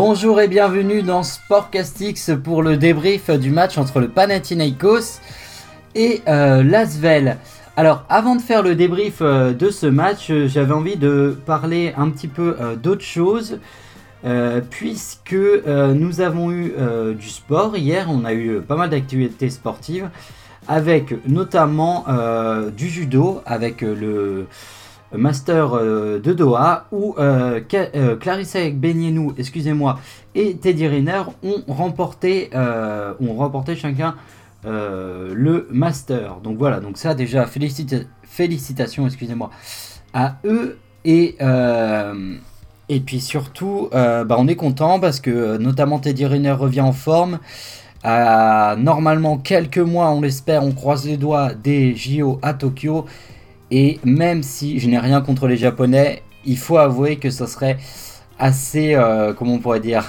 Bonjour 0.00 0.40
et 0.40 0.46
bienvenue 0.46 1.02
dans 1.02 1.24
Sportcastix 1.24 2.30
pour 2.44 2.62
le 2.62 2.76
débrief 2.76 3.30
du 3.30 3.50
match 3.50 3.78
entre 3.78 3.98
le 3.98 4.06
Panathinaikos 4.06 5.18
et 5.96 6.22
euh, 6.28 6.62
l'Asvel. 6.62 7.36
Alors 7.76 8.04
avant 8.08 8.36
de 8.36 8.40
faire 8.40 8.62
le 8.62 8.76
débrief 8.76 9.16
euh, 9.22 9.52
de 9.52 9.70
ce 9.70 9.86
match, 9.86 10.30
euh, 10.30 10.46
j'avais 10.46 10.72
envie 10.72 10.94
de 10.94 11.36
parler 11.44 11.94
un 11.96 12.10
petit 12.10 12.28
peu 12.28 12.56
d'autre 12.80 13.02
chose. 13.02 13.58
puisque 14.70 15.36
nous 15.66 16.20
avons 16.20 16.52
eu 16.52 16.74
du 17.18 17.28
sport 17.28 17.76
hier, 17.76 18.06
on 18.08 18.24
a 18.24 18.34
eu 18.34 18.60
pas 18.60 18.76
mal 18.76 18.90
d'activités 18.90 19.50
sportives, 19.50 20.10
avec 20.68 21.12
notamment 21.26 22.04
du 22.76 22.88
judo, 22.88 23.42
avec 23.46 23.80
le, 23.80 24.46
Master 25.12 25.74
euh, 25.74 26.20
de 26.20 26.32
Doha, 26.32 26.86
où 26.92 27.14
euh, 27.18 27.60
euh, 27.72 28.16
Clarissa 28.16 28.58
Benienou, 28.70 29.32
excusez-moi, 29.38 29.98
et 30.34 30.56
Teddy 30.56 30.86
Riner 30.86 31.22
ont 31.42 31.62
remporté, 31.66 32.50
ont 32.54 33.34
remporté 33.36 33.74
chacun 33.76 34.14
le 34.64 35.66
Master. 35.70 36.36
Donc 36.42 36.58
voilà, 36.58 36.80
donc 36.80 36.98
ça 36.98 37.14
déjà, 37.14 37.46
félicitations, 37.46 39.06
excusez-moi, 39.06 39.50
à 40.12 40.36
eux. 40.44 40.78
Et, 41.04 41.36
puis 43.04 43.20
surtout, 43.20 43.88
bah, 43.92 44.36
on 44.38 44.46
est 44.46 44.56
content 44.56 45.00
parce 45.00 45.20
que 45.20 45.56
notamment 45.56 45.98
Teddy 45.98 46.26
Riner 46.26 46.52
revient 46.52 46.82
en 46.82 46.92
forme. 46.92 47.40
Normalement 48.04 49.38
quelques 49.38 49.78
mois, 49.78 50.10
on 50.10 50.20
l'espère, 50.20 50.62
on 50.62 50.72
croise 50.72 51.04
les 51.04 51.16
doigts 51.16 51.52
des 51.54 51.96
JO 51.96 52.38
à 52.42 52.54
Tokyo. 52.54 53.06
Et 53.70 54.00
même 54.04 54.42
si 54.42 54.78
je 54.78 54.88
n'ai 54.88 54.98
rien 54.98 55.20
contre 55.20 55.46
les 55.46 55.56
Japonais, 55.56 56.22
il 56.44 56.56
faut 56.56 56.78
avouer 56.78 57.16
que 57.16 57.30
ce 57.30 57.46
serait 57.46 57.78
assez, 58.38 58.94
euh, 58.94 59.34
comment 59.34 59.54
on 59.54 59.58
pourrait 59.58 59.80
dire, 59.80 60.04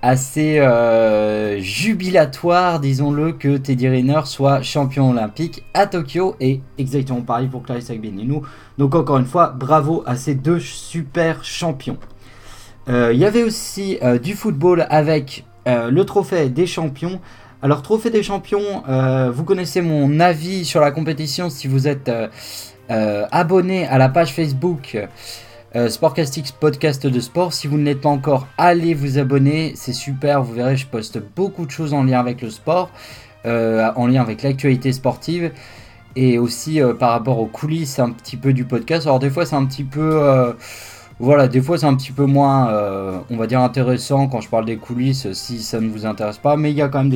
assez 0.00 0.58
euh, 0.60 1.58
jubilatoire, 1.60 2.80
disons-le, 2.80 3.32
que 3.32 3.56
Teddy 3.56 3.88
Riner 3.88 4.20
soit 4.24 4.62
champion 4.62 5.10
olympique 5.10 5.64
à 5.74 5.86
Tokyo 5.86 6.36
et 6.40 6.60
exactement 6.78 7.22
pareil 7.22 7.48
pour 7.48 7.62
Clarisse 7.62 7.90
Agbenienou. 7.90 8.42
Donc 8.78 8.94
encore 8.94 9.18
une 9.18 9.26
fois, 9.26 9.48
bravo 9.48 10.02
à 10.06 10.16
ces 10.16 10.34
deux 10.34 10.60
super 10.60 11.44
champions. 11.44 11.98
Euh, 12.88 13.12
il 13.12 13.18
y 13.18 13.24
avait 13.24 13.42
aussi 13.42 13.98
du 14.22 14.34
football 14.34 14.86
avec 14.90 15.44
le 15.66 16.02
trophée 16.04 16.48
des 16.48 16.66
champions. 16.66 17.20
Alors, 17.62 17.80
Trophée 17.80 18.10
des 18.10 18.22
Champions, 18.22 18.82
euh, 18.86 19.30
vous 19.30 19.42
connaissez 19.42 19.80
mon 19.80 20.20
avis 20.20 20.66
sur 20.66 20.82
la 20.82 20.90
compétition 20.90 21.48
si 21.48 21.68
vous 21.68 21.88
êtes 21.88 22.10
euh, 22.10 22.28
euh, 22.90 23.24
abonné 23.32 23.86
à 23.86 23.96
la 23.96 24.10
page 24.10 24.32
Facebook 24.32 24.98
Sportcastix 25.88 26.52
Podcast 26.52 27.06
de 27.06 27.20
Sport. 27.20 27.54
Si 27.54 27.66
vous 27.66 27.78
ne 27.78 27.84
l'êtes 27.84 28.02
pas 28.02 28.10
encore, 28.10 28.46
allez 28.56 28.92
vous 28.92 29.18
abonner, 29.18 29.72
c'est 29.74 29.92
super, 29.92 30.42
vous 30.42 30.54
verrez, 30.54 30.76
je 30.76 30.86
poste 30.86 31.18
beaucoup 31.34 31.66
de 31.66 31.70
choses 31.70 31.92
en 31.92 32.04
lien 32.04 32.18
avec 32.18 32.40
le 32.40 32.48
sport, 32.48 32.90
en 33.44 34.06
lien 34.06 34.22
avec 34.22 34.42
l'actualité 34.42 34.94
sportive 34.94 35.52
et 36.14 36.38
aussi 36.38 36.80
par 36.98 37.10
rapport 37.10 37.38
aux 37.40 37.46
coulisses 37.46 37.98
un 37.98 38.10
petit 38.10 38.38
peu 38.38 38.54
du 38.54 38.64
podcast. 38.64 39.06
Alors, 39.06 39.18
des 39.18 39.28
fois, 39.28 39.44
c'est 39.44 39.56
un 39.56 39.66
petit 39.66 39.84
peu 39.84 40.54
voilà, 41.18 41.48
des 41.48 41.62
fois 41.62 41.78
c'est 41.78 41.86
un 41.86 41.94
petit 41.94 42.12
peu 42.12 42.26
moins, 42.26 42.70
on 43.30 43.36
va 43.36 43.46
dire, 43.46 43.60
intéressant 43.60 44.28
quand 44.28 44.40
je 44.40 44.48
parle 44.48 44.66
des 44.66 44.76
coulisses 44.76 45.32
si 45.32 45.62
ça 45.62 45.80
ne 45.80 45.88
vous 45.88 46.04
intéresse 46.04 46.38
pas, 46.38 46.56
mais 46.56 46.70
il 46.70 46.76
y 46.76 46.82
a 46.82 46.88
quand 46.88 47.04
même 47.04 47.10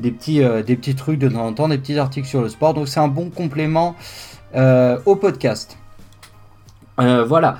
des, 0.00 0.10
petits, 0.10 0.42
euh, 0.42 0.62
des 0.62 0.76
trucs 0.76 1.18
de 1.18 1.28
temps 1.28 1.46
en 1.46 1.52
temps, 1.52 1.68
des 1.68 1.78
petits 1.78 1.98
articles 1.98 2.26
sur 2.26 2.42
le 2.42 2.48
sport. 2.48 2.74
Donc 2.74 2.88
c'est 2.88 3.00
un 3.00 3.08
bon 3.08 3.30
complément 3.30 3.94
euh, 4.54 4.98
au 5.06 5.16
podcast. 5.16 5.78
Euh, 7.00 7.24
voilà. 7.24 7.58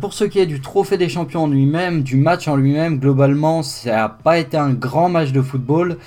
pour 0.00 0.14
ce 0.14 0.24
qui 0.24 0.38
est 0.38 0.46
du 0.46 0.60
trophée 0.60 0.96
des 0.96 1.08
champions 1.08 1.44
en 1.44 1.48
lui-même, 1.48 2.02
du 2.02 2.16
match 2.16 2.46
en 2.48 2.56
lui-même, 2.56 2.98
globalement, 2.98 3.62
ça 3.62 3.90
n'a 3.90 4.08
pas 4.08 4.38
été 4.38 4.56
un 4.56 4.70
grand 4.70 5.08
match 5.08 5.32
de 5.32 5.42
football. 5.42 5.98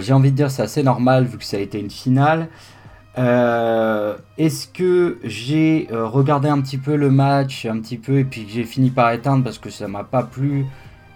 J'ai 0.00 0.12
envie 0.12 0.30
de 0.32 0.36
dire 0.36 0.50
c'est 0.50 0.62
assez 0.62 0.82
normal 0.82 1.24
vu 1.24 1.38
que 1.38 1.44
ça 1.44 1.56
a 1.56 1.60
été 1.60 1.80
une 1.80 1.88
finale. 1.88 2.48
Est-ce 3.16 4.68
que 4.68 5.18
j'ai 5.24 5.88
regardé 5.90 6.48
un 6.48 6.60
petit 6.60 6.78
peu 6.78 6.96
le 6.96 7.10
match, 7.10 7.66
un 7.66 7.80
petit 7.80 7.98
peu, 7.98 8.18
et 8.18 8.24
puis 8.24 8.46
j'ai 8.48 8.64
fini 8.64 8.90
par 8.90 9.10
éteindre 9.12 9.42
parce 9.42 9.58
que 9.58 9.70
ça 9.70 9.88
m'a 9.88 10.04
pas 10.04 10.22
plu 10.22 10.66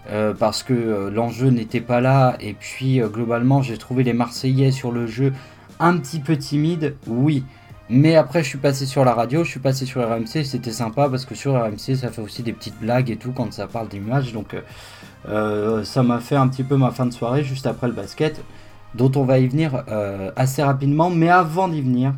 euh, 0.09 0.33
parce 0.33 0.63
que 0.63 0.73
euh, 0.73 1.09
l'enjeu 1.09 1.47
n'était 1.47 1.79
pas 1.79 2.01
là 2.01 2.35
et 2.41 2.53
puis 2.53 3.01
euh, 3.01 3.07
globalement 3.07 3.61
j'ai 3.61 3.77
trouvé 3.77 4.03
les 4.03 4.11
Marseillais 4.11 4.71
sur 4.71 4.91
le 4.91 5.07
jeu 5.07 5.31
un 5.79 5.97
petit 5.97 6.19
peu 6.19 6.37
timides, 6.37 6.95
oui. 7.07 7.45
Mais 7.89 8.15
après 8.17 8.43
je 8.43 8.49
suis 8.49 8.57
passé 8.57 8.85
sur 8.85 9.05
la 9.05 9.13
radio, 9.13 9.45
je 9.45 9.51
suis 9.51 9.61
passé 9.61 9.85
sur 9.85 10.01
RMC, 10.05 10.43
c'était 10.43 10.71
sympa 10.71 11.07
parce 11.07 11.25
que 11.25 11.35
sur 11.35 11.53
RMC 11.53 11.95
ça 11.95 12.09
fait 12.09 12.21
aussi 12.21 12.43
des 12.43 12.51
petites 12.51 12.77
blagues 12.79 13.11
et 13.11 13.15
tout 13.15 13.31
quand 13.31 13.53
ça 13.53 13.67
parle 13.67 13.87
d'image 13.87 14.33
donc 14.33 14.55
ça 15.25 16.03
m'a 16.03 16.19
fait 16.19 16.35
un 16.35 16.47
petit 16.47 16.63
peu 16.63 16.75
ma 16.75 16.91
fin 16.91 17.05
de 17.05 17.11
soirée 17.11 17.43
juste 17.43 17.67
après 17.67 17.87
le 17.87 17.93
basket 17.93 18.41
dont 18.95 19.11
on 19.15 19.23
va 19.23 19.39
y 19.39 19.47
venir 19.47 19.83
assez 20.35 20.63
rapidement. 20.63 21.09
Mais 21.09 21.29
avant 21.29 21.67
d'y 21.67 21.81
venir, 21.81 22.13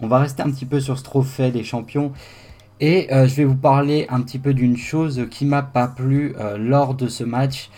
on 0.00 0.08
va 0.08 0.18
rester 0.18 0.42
un 0.42 0.50
petit 0.50 0.66
peu 0.66 0.80
sur 0.80 0.98
ce 0.98 1.04
trophée 1.04 1.50
des 1.50 1.64
champions 1.64 2.12
et 2.80 3.10
euh, 3.12 3.26
je 3.26 3.34
vais 3.36 3.44
vous 3.44 3.56
parler 3.56 4.06
un 4.10 4.20
petit 4.20 4.38
peu 4.38 4.52
d'une 4.52 4.76
chose 4.76 5.26
qui 5.30 5.46
m'a 5.46 5.62
pas 5.62 5.88
plu 5.88 6.34
euh, 6.38 6.58
lors 6.58 6.94
de 6.94 7.08
ce 7.08 7.24
match. 7.24 7.70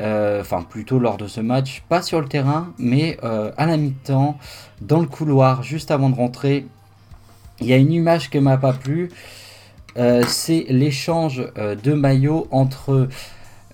Euh, 0.00 0.42
enfin, 0.42 0.62
plutôt 0.62 1.00
lors 1.00 1.16
de 1.16 1.26
ce 1.26 1.40
match, 1.40 1.82
pas 1.88 2.02
sur 2.02 2.20
le 2.20 2.28
terrain, 2.28 2.72
mais 2.78 3.18
à 3.20 3.66
la 3.66 3.76
mi-temps, 3.76 4.38
dans 4.80 5.00
le 5.00 5.06
couloir, 5.06 5.64
juste 5.64 5.90
avant 5.90 6.08
de 6.08 6.14
rentrer. 6.14 6.66
Il 7.60 7.66
y 7.66 7.72
a 7.72 7.76
une 7.76 7.90
image 7.90 8.30
qui 8.30 8.38
m'a 8.38 8.58
pas 8.58 8.72
plu. 8.72 9.10
C'est 9.96 10.66
l'échange 10.68 11.44
de 11.56 11.92
maillots 11.94 12.46
entre 12.52 13.08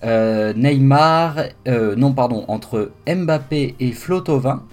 Neymar, 0.03 1.37
non 1.65 2.13
pardon, 2.13 2.45
entre 2.47 2.91
Mbappé 3.07 3.75
et 3.79 3.91
Flotovin. 3.91 4.63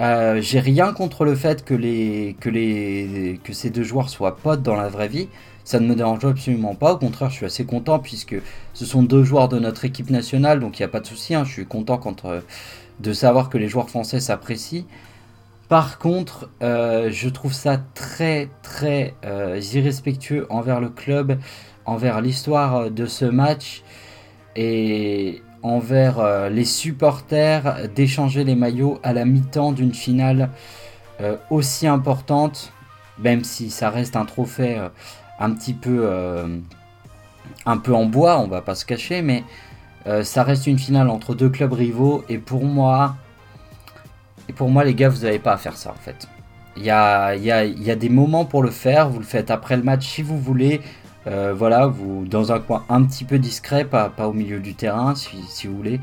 Euh, 0.00 0.40
j'ai 0.40 0.60
rien 0.60 0.92
contre 0.92 1.24
le 1.24 1.34
fait 1.34 1.64
que, 1.64 1.74
les, 1.74 2.36
que, 2.40 2.48
les, 2.48 3.40
que 3.42 3.52
ces 3.52 3.70
deux 3.70 3.82
joueurs 3.82 4.08
soient 4.08 4.36
potes 4.36 4.62
dans 4.62 4.76
la 4.76 4.88
vraie 4.88 5.08
vie. 5.08 5.28
Ça 5.64 5.80
ne 5.80 5.86
me 5.86 5.94
dérange 5.94 6.24
absolument 6.24 6.74
pas. 6.74 6.94
Au 6.94 6.98
contraire, 6.98 7.30
je 7.30 7.36
suis 7.36 7.46
assez 7.46 7.64
content 7.64 7.98
puisque 7.98 8.36
ce 8.74 8.86
sont 8.86 9.02
deux 9.02 9.24
joueurs 9.24 9.48
de 9.48 9.58
notre 9.58 9.84
équipe 9.84 10.10
nationale, 10.10 10.60
donc 10.60 10.78
il 10.78 10.82
n'y 10.82 10.86
a 10.86 10.88
pas 10.88 11.00
de 11.00 11.06
souci. 11.06 11.34
Hein. 11.34 11.44
Je 11.44 11.52
suis 11.52 11.66
content 11.66 12.00
euh, 12.24 12.40
de 13.00 13.12
savoir 13.12 13.48
que 13.48 13.58
les 13.58 13.68
joueurs 13.68 13.90
français 13.90 14.20
s'apprécient. 14.20 14.84
Par 15.68 15.98
contre, 15.98 16.48
euh, 16.62 17.10
je 17.10 17.28
trouve 17.28 17.52
ça 17.52 17.78
très 17.94 18.48
très 18.62 19.14
irrespectueux 19.74 20.46
envers 20.48 20.80
le 20.80 20.88
club, 20.88 21.38
envers 21.84 22.20
l'histoire 22.22 22.90
de 22.90 23.06
ce 23.06 23.24
match. 23.24 23.82
Et, 24.56 25.42
envers 25.62 26.18
euh, 26.18 26.48
les 26.48 26.64
supporters 26.64 27.88
d'échanger 27.94 28.44
les 28.44 28.54
maillots 28.54 28.98
à 29.02 29.12
la 29.12 29.24
mi-temps 29.24 29.72
d'une 29.72 29.94
finale 29.94 30.50
euh, 31.20 31.36
aussi 31.50 31.86
importante, 31.86 32.72
même 33.18 33.44
si 33.44 33.70
ça 33.70 33.90
reste 33.90 34.16
un 34.16 34.24
trophée 34.24 34.78
euh, 34.78 34.88
un 35.40 35.50
petit 35.52 35.74
peu 35.74 36.10
un 37.64 37.78
peu 37.78 37.94
en 37.94 38.06
bois, 38.06 38.40
on 38.40 38.48
va 38.48 38.60
pas 38.60 38.74
se 38.74 38.84
cacher, 38.84 39.22
mais 39.22 39.44
ça 40.24 40.42
reste 40.42 40.66
une 40.66 40.80
finale 40.80 41.08
entre 41.10 41.36
deux 41.36 41.48
clubs 41.48 41.72
rivaux 41.72 42.24
et 42.28 42.38
pour 42.38 42.64
moi, 42.64 43.14
et 44.48 44.52
pour 44.52 44.68
moi 44.68 44.82
les 44.82 44.94
gars, 44.94 45.08
vous 45.08 45.22
n'avez 45.22 45.38
pas 45.38 45.52
à 45.52 45.56
faire 45.56 45.76
ça 45.76 45.90
en 45.90 46.02
fait. 46.02 46.26
Il 46.76 46.82
y 46.82 46.90
a, 46.90 47.36
y, 47.36 47.52
a, 47.52 47.64
y 47.64 47.88
a, 47.88 47.94
des 47.94 48.08
moments 48.08 48.44
pour 48.46 48.64
le 48.64 48.70
faire, 48.70 49.10
vous 49.10 49.20
le 49.20 49.24
faites 49.24 49.52
après 49.52 49.76
le 49.76 49.84
match 49.84 50.08
si 50.08 50.22
vous 50.22 50.40
voulez, 50.40 50.80
euh, 51.28 51.52
voilà, 51.54 51.86
vous 51.86 52.24
dans 52.26 52.52
un 52.52 52.58
coin 52.58 52.84
un 52.88 53.04
petit 53.04 53.24
peu 53.24 53.38
discret, 53.38 53.84
pas, 53.84 54.10
au 54.20 54.32
milieu 54.32 54.60
du 54.60 54.74
terrain 54.74 55.14
si, 55.14 55.66
vous 55.66 55.76
voulez. 55.76 56.00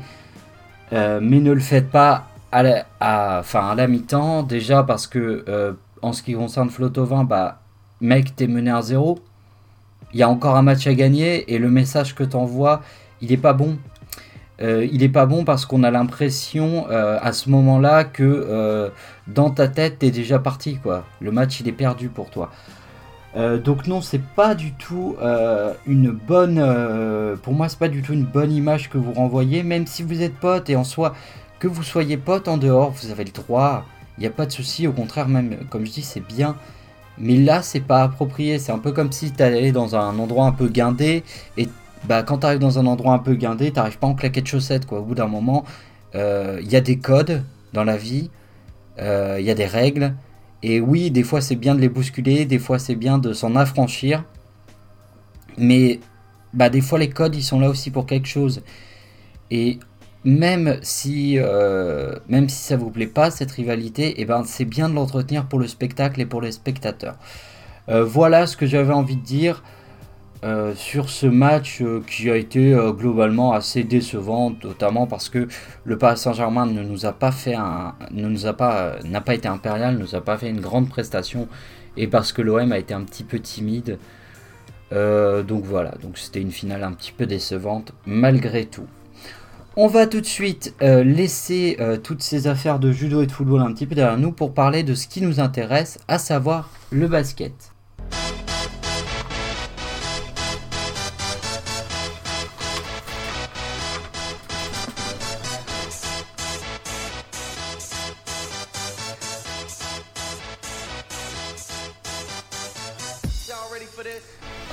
Euh, 0.92 1.18
mais 1.20 1.40
ne 1.40 1.52
le 1.52 1.60
faites 1.60 1.90
pas 1.90 2.28
à 2.52 2.62
la, 2.62 2.86
à, 3.00 3.38
à 3.40 3.74
la 3.74 3.88
mi-temps, 3.88 4.44
déjà 4.44 4.84
parce 4.84 5.06
que 5.06 5.44
euh, 5.48 5.72
en 6.00 6.12
ce 6.12 6.22
qui 6.22 6.34
concerne 6.34 6.70
Flotovin, 6.70 7.24
bah, 7.24 7.60
mec, 8.00 8.36
t'es 8.36 8.46
mené 8.46 8.70
à 8.70 8.82
zéro. 8.82 9.18
Il 10.12 10.20
y 10.20 10.22
a 10.22 10.28
encore 10.28 10.56
un 10.56 10.62
match 10.62 10.86
à 10.86 10.94
gagner 10.94 11.52
et 11.52 11.58
le 11.58 11.70
message 11.70 12.14
que 12.14 12.22
t'envoies, 12.22 12.82
il 13.20 13.32
est 13.32 13.36
pas 13.36 13.52
bon. 13.52 13.76
il 14.60 15.02
est 15.02 15.08
pas 15.08 15.26
bon 15.26 15.44
parce 15.44 15.66
qu'on 15.66 15.82
a 15.82 15.90
l'impression 15.90 16.86
à 16.88 17.32
ce 17.32 17.50
moment-là 17.50 18.04
que 18.04 18.90
dans 19.26 19.50
ta 19.50 19.68
tête 19.68 19.98
t'es 19.98 20.10
déjà 20.10 20.38
parti 20.38 20.76
quoi. 20.76 21.04
Le 21.20 21.32
match 21.32 21.60
il 21.60 21.68
est 21.68 21.72
perdu 21.72 22.08
pour 22.08 22.30
toi. 22.30 22.50
Euh, 23.36 23.58
donc 23.58 23.86
non, 23.86 24.00
c'est 24.00 24.22
pas 24.22 24.54
du 24.54 24.72
tout 24.72 25.16
euh, 25.20 25.74
une 25.86 26.10
bonne. 26.10 26.58
Euh, 26.58 27.36
pour 27.36 27.52
moi, 27.52 27.68
c'est 27.68 27.78
pas 27.78 27.88
du 27.88 28.02
tout 28.02 28.14
une 28.14 28.24
bonne 28.24 28.52
image 28.52 28.88
que 28.88 28.98
vous 28.98 29.12
renvoyez, 29.12 29.62
même 29.62 29.86
si 29.86 30.02
vous 30.02 30.22
êtes 30.22 30.34
pote 30.34 30.70
et 30.70 30.76
en 30.76 30.84
soi 30.84 31.14
que 31.58 31.68
vous 31.68 31.82
soyez 31.82 32.16
pote 32.16 32.48
en 32.48 32.56
dehors, 32.56 32.90
vous 32.90 33.10
avez 33.10 33.24
le 33.24 33.32
droit. 33.32 33.84
Il 34.18 34.22
n'y 34.22 34.26
a 34.26 34.30
pas 34.30 34.46
de 34.46 34.52
souci. 34.52 34.86
Au 34.86 34.92
contraire, 34.92 35.28
même 35.28 35.56
comme 35.70 35.84
je 35.84 35.92
dis, 35.92 36.02
c'est 36.02 36.26
bien. 36.26 36.56
Mais 37.18 37.36
là, 37.36 37.62
c'est 37.62 37.80
pas 37.80 38.02
approprié. 38.02 38.58
C'est 38.58 38.72
un 38.72 38.78
peu 38.78 38.92
comme 38.92 39.12
si 39.12 39.32
tu 39.32 39.42
allais 39.42 39.72
dans 39.72 39.96
un 39.96 40.18
endroit 40.18 40.46
un 40.46 40.52
peu 40.52 40.68
guindé 40.68 41.22
et 41.56 41.68
bah 42.04 42.22
quand 42.22 42.44
arrives 42.44 42.58
dans 42.60 42.78
un 42.78 42.86
endroit 42.86 43.14
un 43.14 43.18
peu 43.18 43.34
guindé, 43.34 43.72
t'arrives 43.72 43.98
pas 43.98 44.06
en 44.06 44.14
claquette 44.14 44.44
de 44.44 44.48
chaussettes 44.48 44.86
quoi. 44.86 45.00
Au 45.00 45.02
bout 45.02 45.14
d'un 45.14 45.26
moment, 45.26 45.64
il 46.14 46.70
y 46.70 46.76
a 46.76 46.80
des 46.80 46.98
codes 46.98 47.42
dans 47.72 47.84
la 47.84 47.96
vie, 47.96 48.30
il 48.98 49.44
y 49.44 49.50
a 49.50 49.54
des 49.54 49.66
règles. 49.66 50.14
Et 50.68 50.80
oui, 50.80 51.12
des 51.12 51.22
fois 51.22 51.40
c'est 51.40 51.54
bien 51.54 51.76
de 51.76 51.80
les 51.80 51.88
bousculer, 51.88 52.44
des 52.44 52.58
fois 52.58 52.80
c'est 52.80 52.96
bien 52.96 53.18
de 53.18 53.32
s'en 53.32 53.54
affranchir. 53.54 54.24
Mais 55.58 56.00
bah, 56.54 56.70
des 56.70 56.80
fois 56.80 56.98
les 56.98 57.08
codes 57.08 57.36
ils 57.36 57.44
sont 57.44 57.60
là 57.60 57.70
aussi 57.70 57.92
pour 57.92 58.04
quelque 58.04 58.26
chose. 58.26 58.62
Et 59.52 59.78
même 60.24 60.78
si, 60.82 61.38
euh, 61.38 62.16
même 62.28 62.48
ça 62.48 62.76
vous 62.76 62.90
plaît 62.90 63.06
pas 63.06 63.30
cette 63.30 63.52
rivalité, 63.52 64.14
eh 64.16 64.24
ben 64.24 64.42
c'est 64.44 64.64
bien 64.64 64.88
de 64.88 64.94
l'entretenir 64.94 65.46
pour 65.46 65.60
le 65.60 65.68
spectacle 65.68 66.20
et 66.20 66.26
pour 66.26 66.40
les 66.40 66.50
spectateurs. 66.50 67.16
Euh, 67.88 68.02
voilà 68.02 68.48
ce 68.48 68.56
que 68.56 68.66
j'avais 68.66 68.92
envie 68.92 69.14
de 69.14 69.22
dire 69.22 69.62
euh, 70.44 70.74
sur 70.74 71.08
ce 71.10 71.26
match 71.26 71.82
qui 72.06 72.30
a 72.30 72.36
été 72.36 72.76
globalement 72.96 73.52
assez 73.52 73.84
décevant, 73.84 74.54
notamment 74.62 75.06
parce 75.06 75.28
que 75.28 75.48
le 75.84 75.98
Paris 75.98 76.18
Saint-Germain 76.18 76.66
ne 76.66 76.82
nous 76.82 77.06
a 77.06 77.12
pas 77.12 77.32
fait 77.32 77.56
ne 78.10 78.28
nous 78.28 78.46
a 78.46 78.52
pas, 78.52 78.96
n'a 79.04 79.20
pas 79.20 79.34
été 79.34 79.48
impérial, 79.48 79.94
ne 79.94 80.00
nous 80.00 80.14
a 80.14 80.20
pas 80.20 80.36
fait 80.38 80.50
une 80.50 80.60
grande 80.60 80.88
prestation, 80.88 81.48
et 81.96 82.06
parce 82.06 82.32
que 82.32 82.42
l'OM 82.42 82.72
a 82.72 82.78
été 82.78 82.94
un 82.94 83.02
petit 83.02 83.24
peu 83.24 83.38
timide. 83.38 83.98
donc 84.90 85.64
voilà, 85.64 85.92
donc 86.02 86.18
c'était 86.18 86.40
une 86.40 86.52
finale 86.52 86.84
un 86.84 86.92
petit 86.92 87.12
peu 87.12 87.26
décevante 87.26 87.92
malgré 88.06 88.66
tout. 88.66 88.86
On 89.78 89.88
va 89.88 90.06
tout 90.06 90.22
de 90.22 90.26
suite 90.26 90.74
euh, 90.80 91.04
laisser 91.04 91.76
euh, 91.80 91.98
toutes 91.98 92.22
ces 92.22 92.46
affaires 92.46 92.78
de 92.78 92.92
judo 92.92 93.20
et 93.20 93.26
de 93.26 93.30
football 93.30 93.60
un 93.60 93.74
petit 93.74 93.84
peu 93.84 93.94
derrière 93.94 94.16
nous 94.16 94.32
pour 94.32 94.54
parler 94.54 94.82
de 94.82 94.94
ce 94.94 95.06
qui 95.06 95.20
nous 95.20 95.38
intéresse, 95.38 95.98
à 96.08 96.18
savoir 96.18 96.70
le 96.90 97.08
basket. 97.08 97.75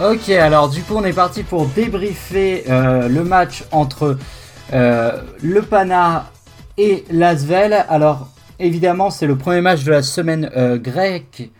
Ok, 0.02 0.30
alors 0.30 0.70
du 0.70 0.82
coup 0.82 0.96
on 0.96 1.04
est 1.04 1.14
parti 1.14 1.44
pour 1.44 1.68
débriefer 1.68 2.64
euh, 2.68 3.08
le 3.08 3.24
match 3.24 3.64
entre 3.72 4.18
euh, 4.74 5.22
le 5.42 5.62
Pana 5.62 6.32
et 6.78 7.04
l'Asvel. 7.12 7.86
Alors, 7.90 8.30
évidemment, 8.60 9.10
c'est 9.10 9.28
le 9.28 9.36
premier 9.36 9.62
match 9.62 9.84
de 9.84 9.92
la 9.92 10.02
semaine 10.02 10.50
euh, 10.56 10.78
grecque 10.78 11.52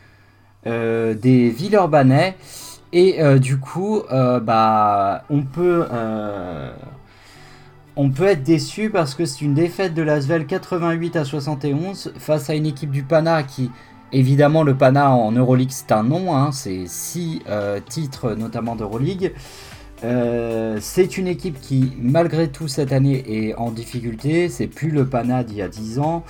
euh, 0.66 1.14
des 1.14 1.50
Villeurbanais. 1.50 2.36
Et 2.96 3.18
du 3.40 3.58
coup, 3.58 4.04
bah, 4.12 5.24
on 5.32 5.42
peut 5.42 5.88
on 7.96 8.12
peut 8.12 8.26
être 8.26 8.44
déçu 8.44 8.92
parce 8.92 9.16
que 9.16 9.26
c'est 9.26 9.42
une 9.42 9.56
défaite 9.56 9.96
de 9.96 10.04
l'Asvel 10.04 10.46
88 10.46 11.16
à 11.16 11.26
71 11.26 12.14
face 12.20 12.52
à 12.52 12.54
une 12.54 12.68
équipe 12.68 12.92
du 12.92 13.02
Pana 13.02 13.42
qui, 13.42 13.72
évidemment, 14.14 14.64
le 14.64 14.76
Pana 14.76 15.12
en 15.12 15.32
Euroleague 15.34 15.72
c'est 15.72 15.92
un 15.92 16.04
nom, 16.04 16.36
hein, 16.36 16.52
c'est 16.52 16.86
6 16.88 17.42
titres 17.90 18.36
notamment 18.36 18.76
d'Euroleague. 18.76 19.34
Euh, 20.04 20.78
c'est 20.82 21.18
une 21.18 21.28
équipe 21.28 21.60
qui, 21.62 21.94
malgré 22.00 22.50
tout, 22.50 22.68
cette 22.68 22.92
année 22.92 23.24
est 23.28 23.56
en 23.56 23.72
difficulté. 23.72 24.50
C'est 24.50 24.68
plus 24.68 24.90
le 24.90 25.06
Pana 25.06 25.44
d'il 25.44 25.58
y 25.58 25.62
a 25.62 25.68
10 25.68 26.00
ans. 26.00 26.24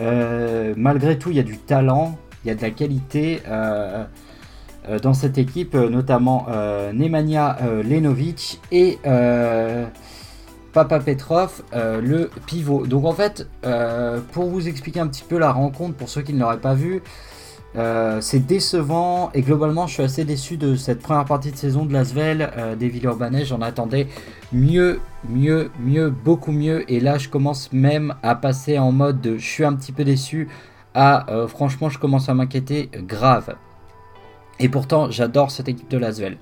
Euh, 0.00 0.74
malgré 0.76 1.18
tout, 1.18 1.30
il 1.30 1.36
y 1.36 1.40
a 1.40 1.44
du 1.44 1.58
talent, 1.58 2.18
il 2.44 2.48
y 2.48 2.50
a 2.50 2.54
de 2.54 2.62
la 2.62 2.70
qualité 2.70 3.40
euh, 3.48 4.04
dans 5.02 5.14
cette 5.14 5.38
équipe, 5.38 5.74
notamment 5.74 6.46
Nemanja 6.92 7.58
Lenovic 7.82 8.60
et 8.70 8.98
Papa 10.76 11.00
Petrov, 11.00 11.62
le 11.72 12.30
pivot. 12.46 12.86
Donc 12.86 13.06
en 13.06 13.12
fait, 13.12 13.48
pour 14.32 14.50
vous 14.50 14.68
expliquer 14.68 15.00
un 15.00 15.06
petit 15.06 15.24
peu 15.26 15.38
la 15.38 15.50
rencontre, 15.50 15.94
pour 15.94 16.10
ceux 16.10 16.20
qui 16.20 16.34
ne 16.34 16.40
l'auraient 16.40 16.60
pas 16.60 16.74
vu, 16.74 17.02
euh, 17.76 18.22
c'est 18.22 18.46
décevant 18.46 19.30
et 19.34 19.42
globalement 19.42 19.86
je 19.86 19.94
suis 19.94 20.02
assez 20.02 20.24
déçu 20.24 20.56
de 20.56 20.76
cette 20.76 21.00
première 21.00 21.26
partie 21.26 21.52
de 21.52 21.56
saison 21.56 21.84
de 21.84 21.92
Lasvel 21.92 22.50
euh, 22.56 22.74
des 22.74 22.88
Villeurbanais. 22.88 23.44
J'en 23.44 23.60
attendais 23.60 24.06
mieux, 24.52 25.00
mieux, 25.28 25.70
mieux, 25.80 26.08
beaucoup 26.08 26.52
mieux. 26.52 26.90
Et 26.90 27.00
là 27.00 27.18
je 27.18 27.28
commence 27.28 27.72
même 27.72 28.14
à 28.22 28.34
passer 28.34 28.78
en 28.78 28.92
mode 28.92 29.20
de 29.20 29.36
je 29.36 29.46
suis 29.46 29.64
un 29.64 29.74
petit 29.74 29.92
peu 29.92 30.04
déçu 30.04 30.48
à 30.94 31.30
euh, 31.30 31.46
franchement 31.48 31.90
je 31.90 31.98
commence 31.98 32.30
à 32.30 32.34
m'inquiéter 32.34 32.88
grave. 32.94 33.56
Et 34.58 34.70
pourtant 34.70 35.10
j'adore 35.10 35.50
cette 35.50 35.68
équipe 35.68 35.90
de 35.90 35.98
Lasvel. 35.98 36.38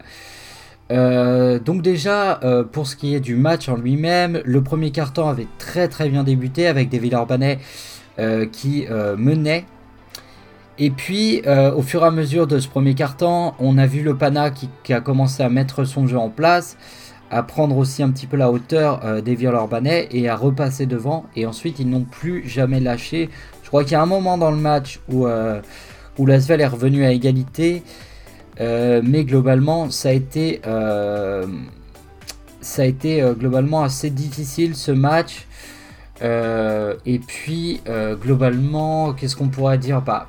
Donc 0.91 1.83
déjà 1.83 2.41
pour 2.73 2.87
ce 2.87 2.97
qui 2.97 3.15
est 3.15 3.21
du 3.21 3.37
match 3.37 3.69
en 3.69 3.77
lui-même, 3.77 4.41
le 4.45 4.63
premier 4.63 4.91
carton 4.91 5.29
avait 5.29 5.47
très 5.59 5.89
très 5.89 6.09
bien 6.09 6.25
débuté 6.25 6.67
avec 6.67 6.89
des 6.89 6.99
Villeurbanais 6.99 7.59
qui 8.53 8.87
menaient 9.17 9.65
et 10.79 10.91
puis, 10.91 11.43
euh, 11.47 11.73
au 11.73 11.83
fur 11.83 12.03
et 12.03 12.07
à 12.07 12.11
mesure 12.11 12.47
de 12.47 12.59
ce 12.59 12.69
premier 12.69 12.95
carton, 12.95 13.53
on 13.61 13.79
a 13.79 13.87
vu 13.87 14.03
le 14.03 14.17
Pana 14.17 14.51
qui, 14.51 14.93
a 14.93 15.01
commencé 15.01 15.43
à 15.43 15.49
mettre 15.49 15.85
son 15.85 16.09
jeu 16.09 16.19
en 16.19 16.31
place, 16.31 16.77
à 17.31 17.45
prendre 17.45 17.77
aussi 17.77 18.03
un 18.03 18.11
petit 18.11 18.27
peu 18.27 18.37
la 18.37 18.51
hauteur 18.51 19.05
euh, 19.05 19.21
des 19.21 19.37
Villeurbanais 19.37 20.09
et 20.11 20.29
à 20.29 20.35
repasser 20.35 20.87
devant. 20.87 21.27
Et 21.37 21.47
ensuite, 21.47 21.79
ils 21.79 21.89
n'ont 21.89 22.05
plus 22.05 22.49
jamais 22.49 22.81
lâché. 22.81 23.31
Je 23.63 23.69
crois 23.69 23.85
qu'il 23.85 23.93
y 23.93 23.97
a 23.97 24.03
un 24.03 24.07
moment 24.07 24.37
dans 24.37 24.51
le 24.51 24.57
match 24.57 25.01
où, 25.09 25.27
euh, 25.27 25.61
où 26.19 26.27
l'Asvel 26.27 26.61
est 26.61 26.67
revenu 26.67 27.05
à 27.05 27.13
égalité. 27.13 27.85
Mais 28.61 29.25
globalement, 29.25 29.91
ça 29.91 30.11
a 30.11 30.13
été, 30.13 30.61
ça 32.61 32.83
a 32.83 32.85
été 32.85 33.23
globalement 33.39 33.83
assez 33.83 34.11
difficile 34.11 34.77
ce 34.77 34.93
match. 34.93 35.47
et 36.23 37.21
puis, 37.27 37.81
globalement, 38.21 39.13
qu'est-ce 39.13 39.37
qu'on 39.37 39.49
pourrait 39.49 39.79
dire? 39.79 40.03
Bah, 40.03 40.29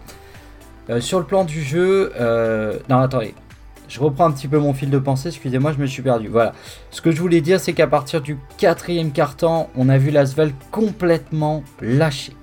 euh, 0.90 1.02
sur 1.02 1.20
le 1.20 1.26
plan 1.26 1.46
du 1.46 1.64
jeu, 1.64 2.14
euh, 2.20 2.78
non 2.90 3.00
attendez, 3.00 3.34
je 3.88 4.00
reprends 4.00 4.26
un 4.26 4.32
petit 4.32 4.48
peu 4.48 4.60
mon 4.60 4.74
fil 4.74 4.92
de 4.92 5.00
pensée, 5.00 5.30
excusez-moi, 5.30 5.72
je 5.74 5.80
me 5.80 5.88
suis 5.88 6.04
perdu. 6.04 6.28
Voilà. 6.28 6.54
Ce 6.92 7.02
que 7.02 7.12
je 7.12 7.20
voulais 7.20 7.42
dire, 7.42 7.60
c'est 7.60 7.74
qu'à 7.74 7.88
partir 7.88 8.22
du 8.22 8.38
quatrième 8.58 9.12
quart-temps, 9.12 9.70
on 9.76 9.90
a 9.90 9.98
vu 9.98 10.12
Lasvel 10.12 10.54
complètement 10.72 11.64
lâché. 11.82 12.34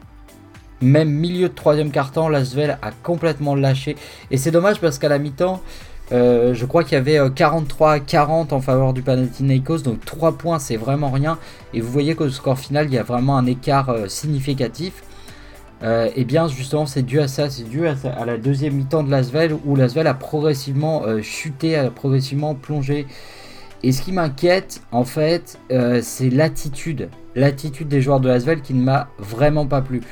Même 0.83 1.11
milieu 1.11 1.49
de 1.49 1.55
troisième 1.55 1.91
quart-temps, 1.91 2.31
a 2.33 2.91
complètement 3.03 3.55
lâché. 3.55 3.97
Et 4.31 4.37
c'est 4.37 4.51
dommage 4.51 4.81
parce 4.81 4.99
qu'à 4.99 5.09
la 5.09 5.19
mi-temps, 5.19 5.63
euh, 6.11 6.53
je 6.53 6.67
crois 6.67 6.85
qu'il 6.85 6.93
y 6.93 6.97
avait 6.97 7.19
43 7.35 7.93
à 7.93 8.01
40 8.01 8.53
en 8.53 8.61
faveur 8.61 8.93
du 8.93 9.01
Panathinaikos, 9.03 9.79
donc 9.79 10.05
3 10.05 10.33
points, 10.33 10.59
c'est 10.59 10.77
vraiment 10.77 11.11
rien. 11.11 11.39
Et 11.73 11.81
vous 11.81 11.91
voyez 11.91 12.15
qu'au 12.15 12.29
score 12.29 12.59
final, 12.59 12.87
il 12.89 12.95
y 12.95 12.99
a 12.99 13.03
vraiment 13.03 13.39
un 13.39 13.47
écart 13.47 13.95
significatif. 14.09 15.03
Euh, 15.83 16.11
et 16.15 16.25
bien 16.25 16.47
justement 16.47 16.87
c'est 16.87 17.03
dû 17.03 17.19
à 17.19 17.27
ça, 17.27 17.51
c'est 17.51 17.65
dû 17.65 17.89
à, 17.89 17.97
la 18.25 18.37
deuxième 18.37 18.75
mi-temps 18.75 19.03
de 19.03 19.11
Lasvel 19.11 19.57
où 19.65 19.75
Lasvel 19.75 20.07
a 20.07 20.15
progressivement 20.15 21.03
euh, 21.05 21.23
chuté, 21.23 21.77
a 21.77 21.91
progressivement 21.91 22.55
plongé. 22.55 23.07
Et 23.83 23.91
ce 23.91 24.03
qui 24.03 24.13
m'inquiète 24.13 24.83
en 24.93 25.05
fait 25.05 25.59
euh, 25.73 25.99
c'est 26.01 26.31
l'attitude, 26.31 27.09
l'attitude 27.35 27.89
des 27.89 28.01
joueurs 28.01 28.21
de 28.21 28.29
Lasvel 28.29 28.63
qui 28.63 28.75
ne 28.75 28.83
m'a 28.83 29.09
vraiment 29.19 29.67
pas 29.67 29.83
plu. 29.83 30.03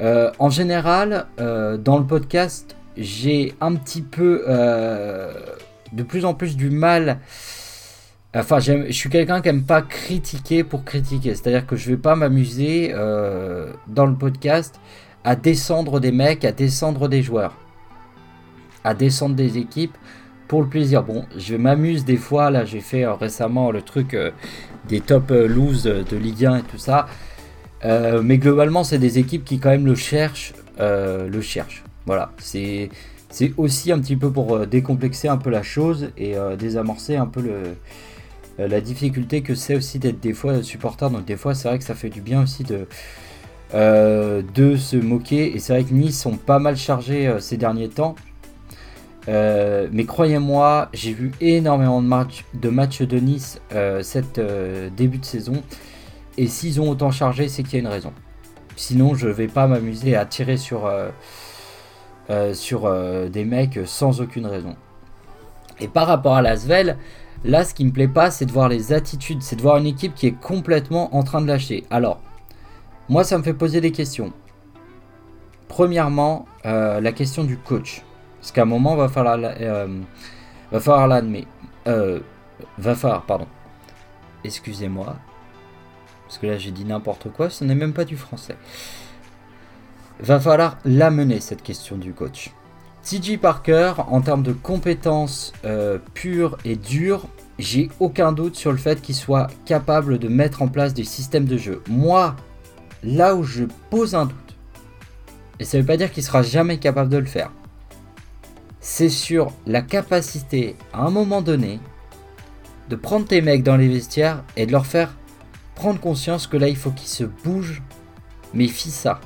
En 0.00 0.50
général 0.50 1.26
dans 1.36 1.98
le 1.98 2.04
podcast 2.04 2.76
j'ai 2.96 3.54
un 3.60 3.74
petit 3.74 4.02
peu 4.02 4.44
de 5.92 6.02
plus 6.02 6.24
en 6.24 6.34
plus 6.34 6.56
du 6.56 6.70
mal 6.70 7.18
Enfin, 8.34 8.58
je 8.58 8.92
suis 8.92 9.08
quelqu'un 9.08 9.40
qui 9.40 9.48
aime 9.48 9.64
pas 9.64 9.80
critiquer 9.80 10.62
pour 10.62 10.84
critiquer. 10.84 11.34
C'est-à-dire 11.34 11.66
que 11.66 11.76
je 11.76 11.88
vais 11.88 11.96
pas 11.96 12.14
m'amuser 12.14 12.92
euh, 12.92 13.72
dans 13.86 14.04
le 14.04 14.14
podcast 14.14 14.78
à 15.24 15.34
descendre 15.34 15.98
des 15.98 16.12
mecs, 16.12 16.44
à 16.44 16.52
descendre 16.52 17.08
des 17.08 17.22
joueurs, 17.22 17.56
à 18.84 18.92
descendre 18.92 19.34
des 19.34 19.56
équipes 19.56 19.96
pour 20.46 20.60
le 20.60 20.68
plaisir. 20.68 21.02
Bon, 21.04 21.24
je 21.38 21.56
m'amuse 21.56 22.04
des 22.04 22.18
fois. 22.18 22.50
Là, 22.50 22.66
j'ai 22.66 22.80
fait 22.80 23.04
euh, 23.04 23.14
récemment 23.14 23.70
le 23.70 23.80
truc 23.80 24.12
euh, 24.12 24.30
des 24.88 25.00
top 25.00 25.30
loose 25.30 25.84
de 25.84 26.16
Ligue 26.16 26.44
1 26.44 26.56
et 26.58 26.62
tout 26.62 26.78
ça. 26.78 27.06
Mais 27.84 28.38
globalement, 28.38 28.84
c'est 28.84 28.98
des 28.98 29.18
équipes 29.18 29.44
qui 29.44 29.58
quand 29.58 29.70
même 29.70 29.86
le 29.86 29.94
cherchent, 29.94 30.54
le 30.78 31.40
cherchent. 31.40 31.84
Voilà, 32.06 32.32
c'est 32.38 32.90
c'est 33.30 33.52
aussi 33.58 33.92
un 33.92 33.98
petit 33.98 34.16
peu 34.16 34.30
pour 34.30 34.66
décomplexer 34.66 35.28
un 35.28 35.36
peu 35.36 35.50
la 35.50 35.62
chose 35.62 36.10
et 36.16 36.34
désamorcer 36.58 37.16
un 37.16 37.26
peu 37.26 37.42
le 37.42 37.74
euh, 38.60 38.66
la 38.66 38.80
difficulté 38.80 39.42
que 39.42 39.54
c'est 39.54 39.76
aussi 39.76 39.98
d'être 39.98 40.20
des 40.20 40.32
fois 40.32 40.62
supporter. 40.62 41.10
Donc 41.10 41.24
des 41.24 41.36
fois 41.36 41.54
c'est 41.54 41.68
vrai 41.68 41.78
que 41.78 41.84
ça 41.84 41.94
fait 41.94 42.08
du 42.08 42.20
bien 42.20 42.42
aussi 42.42 42.64
de, 42.64 42.86
euh, 43.74 44.42
de 44.54 44.76
se 44.76 44.96
moquer. 44.96 45.54
Et 45.54 45.58
c'est 45.58 45.72
vrai 45.72 45.84
que 45.84 45.94
Nice 45.94 46.20
sont 46.20 46.36
pas 46.36 46.58
mal 46.58 46.76
chargés 46.76 47.26
euh, 47.26 47.40
ces 47.40 47.56
derniers 47.56 47.88
temps. 47.88 48.16
mais 49.28 50.04
croyez-moi, 50.06 50.88
j'ai 50.92 51.12
vu 51.12 51.32
énormément 51.40 52.00
de 52.02 52.06
de, 52.54 52.68
matchs 52.70 53.02
de 53.02 53.18
Nice 53.18 53.60
cette 54.02 54.40
début 54.96 55.18
de 55.18 55.24
saison. 55.24 55.62
Et 56.38 56.46
s'ils 56.46 56.80
ont 56.80 56.88
autant 56.88 57.10
chargé, 57.10 57.48
c'est 57.48 57.62
qu'il 57.62 57.74
y 57.74 57.76
a 57.76 57.80
une 57.80 57.92
raison. 57.92 58.14
Sinon, 58.76 59.14
je 59.14 59.28
vais 59.28 59.48
pas 59.48 59.66
m'amuser 59.66 60.16
à 60.16 60.24
tirer 60.24 60.56
sur, 60.56 60.90
sur 62.54 63.28
des 63.28 63.44
mecs 63.44 63.80
sans 63.84 64.20
aucune 64.20 64.46
raison. 64.46 64.76
Et 65.80 65.88
par 65.88 66.06
rapport 66.06 66.36
à 66.36 66.42
Lasvel, 66.42 66.96
Là, 67.44 67.64
ce 67.64 67.72
qui 67.72 67.84
me 67.84 67.92
plaît 67.92 68.08
pas, 68.08 68.30
c'est 68.30 68.46
de 68.46 68.52
voir 68.52 68.68
les 68.68 68.92
attitudes, 68.92 69.42
c'est 69.42 69.54
de 69.54 69.62
voir 69.62 69.76
une 69.76 69.86
équipe 69.86 70.14
qui 70.14 70.26
est 70.26 70.32
complètement 70.40 71.14
en 71.14 71.22
train 71.22 71.40
de 71.40 71.46
lâcher. 71.46 71.84
Alors, 71.88 72.20
moi, 73.08 73.22
ça 73.22 73.38
me 73.38 73.44
fait 73.44 73.54
poser 73.54 73.80
des 73.80 73.92
questions. 73.92 74.32
Premièrement, 75.68 76.46
euh, 76.66 77.00
la 77.00 77.12
question 77.12 77.44
du 77.44 77.56
coach. 77.56 78.02
Parce 78.40 78.50
qu'à 78.50 78.62
un 78.62 78.64
moment, 78.64 78.96
va 78.96 79.08
falloir, 79.08 79.38
euh, 79.40 79.86
va 80.72 80.80
falloir 80.80 81.06
l'admettre. 81.06 81.48
Euh, 81.86 82.20
Va 82.76 82.96
falloir, 82.96 83.22
pardon. 83.22 83.46
Excusez-moi. 84.42 85.16
Parce 86.28 86.36
que 86.36 86.46
là 86.46 86.58
j'ai 86.58 86.72
dit 86.72 86.84
n'importe 86.84 87.32
quoi, 87.32 87.48
ce 87.48 87.64
n'est 87.64 87.74
même 87.74 87.94
pas 87.94 88.04
du 88.04 88.18
français. 88.18 88.56
Va 90.20 90.38
falloir 90.38 90.76
l'amener 90.84 91.40
cette 91.40 91.62
question 91.62 91.96
du 91.96 92.12
coach. 92.12 92.52
TJ 93.02 93.38
Parker, 93.38 93.94
en 93.96 94.20
termes 94.20 94.42
de 94.42 94.52
compétences 94.52 95.54
euh, 95.64 95.96
pures 96.12 96.58
et 96.66 96.76
dures, 96.76 97.28
j'ai 97.58 97.88
aucun 97.98 98.32
doute 98.32 98.56
sur 98.56 98.72
le 98.72 98.76
fait 98.76 99.00
qu'il 99.00 99.14
soit 99.14 99.46
capable 99.64 100.18
de 100.18 100.28
mettre 100.28 100.60
en 100.60 100.68
place 100.68 100.92
des 100.92 101.04
systèmes 101.04 101.46
de 101.46 101.56
jeu. 101.56 101.82
Moi, 101.88 102.36
là 103.02 103.34
où 103.34 103.42
je 103.42 103.64
pose 103.88 104.14
un 104.14 104.26
doute, 104.26 104.56
et 105.58 105.64
ça 105.64 105.78
ne 105.78 105.82
veut 105.82 105.86
pas 105.86 105.96
dire 105.96 106.12
qu'il 106.12 106.22
sera 106.22 106.42
jamais 106.42 106.76
capable 106.76 107.10
de 107.10 107.16
le 107.16 107.24
faire, 107.24 107.50
c'est 108.80 109.08
sur 109.08 109.52
la 109.66 109.80
capacité, 109.80 110.76
à 110.92 111.06
un 111.06 111.10
moment 111.10 111.40
donné, 111.40 111.80
de 112.90 112.96
prendre 112.96 113.26
tes 113.26 113.40
mecs 113.40 113.62
dans 113.62 113.76
les 113.76 113.88
vestiaires 113.88 114.44
et 114.56 114.66
de 114.66 114.72
leur 114.72 114.84
faire 114.84 115.14
prendre 115.78 116.00
conscience 116.00 116.48
que 116.48 116.56
là, 116.56 116.68
il 116.68 116.76
faut 116.76 116.90
qu'ils 116.90 117.08
se 117.08 117.22
bougent. 117.22 117.82
Méfie 118.52 118.90
ça. 118.90 119.20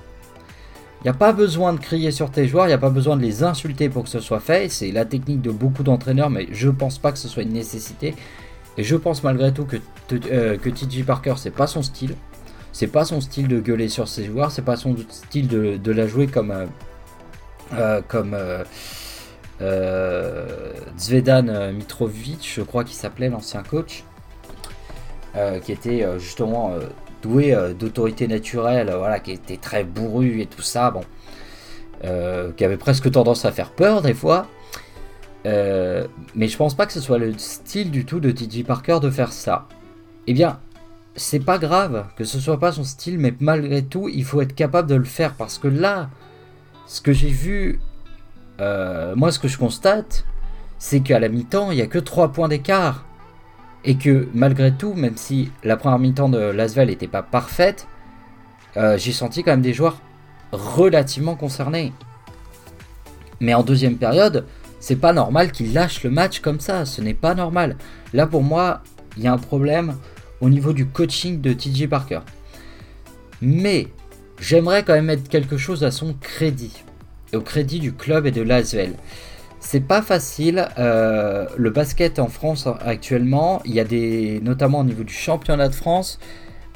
Il 1.01 1.05
n'y 1.05 1.11
a 1.11 1.15
pas 1.15 1.33
besoin 1.33 1.73
de 1.73 1.81
crier 1.81 2.11
sur 2.11 2.31
tes 2.31 2.47
joueurs, 2.47 2.67
il 2.67 2.69
n'y 2.69 2.75
a 2.75 2.79
pas 2.79 2.91
besoin 2.91 3.17
de 3.17 3.23
les 3.23 3.43
insulter 3.43 3.89
pour 3.89 4.05
que 4.05 4.11
ce 4.11 4.21
soit 4.21 4.39
fait. 4.39 4.69
C'est 4.69 4.93
la 4.93 5.07
technique 5.07 5.41
de 5.41 5.51
beaucoup 5.51 5.83
d'entraîneurs, 5.83 6.29
mais 6.29 6.47
je 6.53 6.69
ne 6.69 6.73
pense 6.73 6.99
pas 6.99 7.11
que 7.11 7.19
ce 7.19 7.27
soit 7.27 7.43
une 7.43 7.55
nécessité. 7.55 8.15
Et 8.77 8.85
je 8.85 8.97
pense 8.97 9.23
malgré 9.23 9.53
tout 9.53 9.65
que, 9.65 9.79
euh, 10.31 10.59
que 10.59 10.69
TJ 10.69 11.05
Parker, 11.05 11.35
c'est 11.39 11.51
pas 11.51 11.67
son 11.67 11.83
style. 11.83 12.15
C'est 12.73 12.87
pas 12.87 13.05
son 13.05 13.21
style 13.21 13.49
de 13.49 13.61
gueuler 13.61 13.89
sur 13.89 14.09
ses 14.09 14.27
joueurs, 14.27 14.51
c'est 14.51 14.63
pas 14.63 14.77
son 14.77 14.95
style 15.09 15.49
de, 15.49 15.93
la 15.93 16.07
jouer 16.07 16.27
comme. 16.27 16.51
Euh, 16.51 16.67
euh, 17.75 18.03
comme 18.07 18.37
Zvedan 20.99 21.73
Mitrovic, 21.73 22.53
je 22.55 22.63
crois 22.63 22.85
qu'il 22.85 22.97
s'appelait 22.97 23.31
l'ancien 23.31 23.63
coach, 23.63 24.05
qui 25.63 25.73
était 25.73 26.07
justement 26.19 26.75
doué 27.23 27.55
euh, 27.55 27.73
d'autorité 27.73 28.29
naturelle, 28.29 28.93
voilà, 28.95 29.21
qui 29.21 29.31
était 29.31 29.57
très 29.57 29.85
bourru 29.85 30.41
et 30.41 30.47
tout 30.47 30.61
ça, 30.61 30.91
bon, 30.91 31.03
euh, 32.05 32.53
qui 32.53 32.65
avait 32.65 32.77
presque 32.77 33.11
tendance 33.11 33.45
à 33.45 33.53
faire 33.53 33.71
peur 33.71 34.03
des 34.03 34.13
fois. 34.15 34.49
Euh, 35.47 36.07
mais 36.35 36.49
je 36.49 36.57
pense 36.57 36.75
pas 36.75 36.87
que 36.87 36.93
ce 36.93 37.01
soit 37.01 37.19
le 37.19 37.37
style 37.39 37.91
du 37.91 38.05
tout 38.05 38.21
de 38.21 38.31
TJ 38.31 38.65
Parker 38.65 38.99
de 39.01 39.11
faire 39.11 39.33
ça. 39.33 39.67
Eh 40.27 40.35
bien, 40.35 40.61
c'est 41.17 41.41
pas 41.41 41.59
grave 41.59 42.07
que 42.17 42.25
ce 42.25 42.39
soit 42.39 42.61
pas 42.61 42.73
son 42.73 42.85
style, 42.85 43.19
mais 43.19 43.35
malgré 43.41 43.83
tout, 43.83 44.09
il 44.09 44.25
faut 44.25 44.41
être 44.41 44.55
capable 44.55 44.89
de 44.89 44.95
le 44.95 45.05
faire 45.05 45.35
parce 45.35 45.59
que 45.59 45.69
là, 45.69 46.11
ce 46.87 47.01
que 47.01 47.13
j'ai 47.13 47.31
vu, 47.31 47.81
moi, 49.17 49.33
ce 49.33 49.41
que 49.41 49.49
je 49.49 49.59
constate, 49.59 50.25
c'est 50.79 51.01
qu'à 51.01 51.19
la 51.19 51.29
mi-temps, 51.29 51.73
il 51.73 51.77
n'y 51.77 51.83
a 51.83 51.89
que 51.89 51.99
3 51.99 52.31
points 52.31 52.47
d'écart 52.47 53.05
et 53.85 53.97
que 53.97 54.29
malgré 54.35 54.73
tout, 54.73 54.95
même 54.95 55.17
si 55.17 55.51
la 55.65 55.77
première 55.77 55.99
mi-temps 55.99 56.29
de 56.29 56.39
Lasvel 56.39 56.89
n'était 56.89 57.09
pas 57.09 57.23
parfaite, 57.23 57.87
euh, 58.77 58.97
j'ai 58.97 59.13
senti 59.13 59.43
quand 59.43 59.51
même 59.51 59.63
des 59.63 59.75
joueurs 59.75 60.01
relativement 60.53 61.35
concernés. 61.35 61.93
Mais 63.41 63.55
en 63.55 63.63
deuxième 63.63 63.97
période, 63.97 64.47
c'est 64.79 64.97
pas 64.97 65.13
normal 65.13 65.53
qu'ils 65.53 65.73
lâchent 65.73 66.05
le 66.05 66.11
match 66.11 66.41
comme 66.41 66.61
ça, 66.61 66.85
ce 66.85 67.01
n'est 67.01 67.15
pas 67.15 67.35
normal. 67.35 67.77
Là 68.13 68.27
pour 68.27 68.43
moi, 68.43 68.83
il 69.17 69.25
y 69.25 69.27
a 69.27 69.33
un 69.33 69.39
problème 69.39 69.97
au 70.41 70.49
niveau 70.49 70.73
du 70.73 70.87
coaching 70.87 71.41
de 71.41 71.53
TJ 71.53 71.89
Parker. 71.89 72.21
Mais 73.41 73.89
j'aimerais 74.41 74.85
quand 74.85 74.95
même 74.95 75.07
mettre 75.07 75.29
quelque 75.29 75.57
chose 75.57 75.85
à 75.85 75.91
son 75.91 76.15
crédit, 76.15 76.85
au 77.35 77.41
crédit 77.41 77.81
du 77.81 77.93
club 77.93 78.27
et 78.27 78.31
de 78.31 78.43
Lasvel. 78.43 78.95
C'est 79.65 79.81
pas 79.81 80.03
facile. 80.03 80.69
Euh, 80.77 81.47
le 81.57 81.71
basket 81.71 82.19
en 82.19 82.27
France 82.27 82.69
actuellement, 82.85 83.63
il 83.65 83.73
y 83.73 83.81
a 83.81 83.85
des, 83.85 84.41
notamment 84.43 84.81
au 84.81 84.85
niveau 84.85 85.05
du 85.05 85.15
championnat 85.15 85.69
de 85.69 85.75
France, 85.75 86.19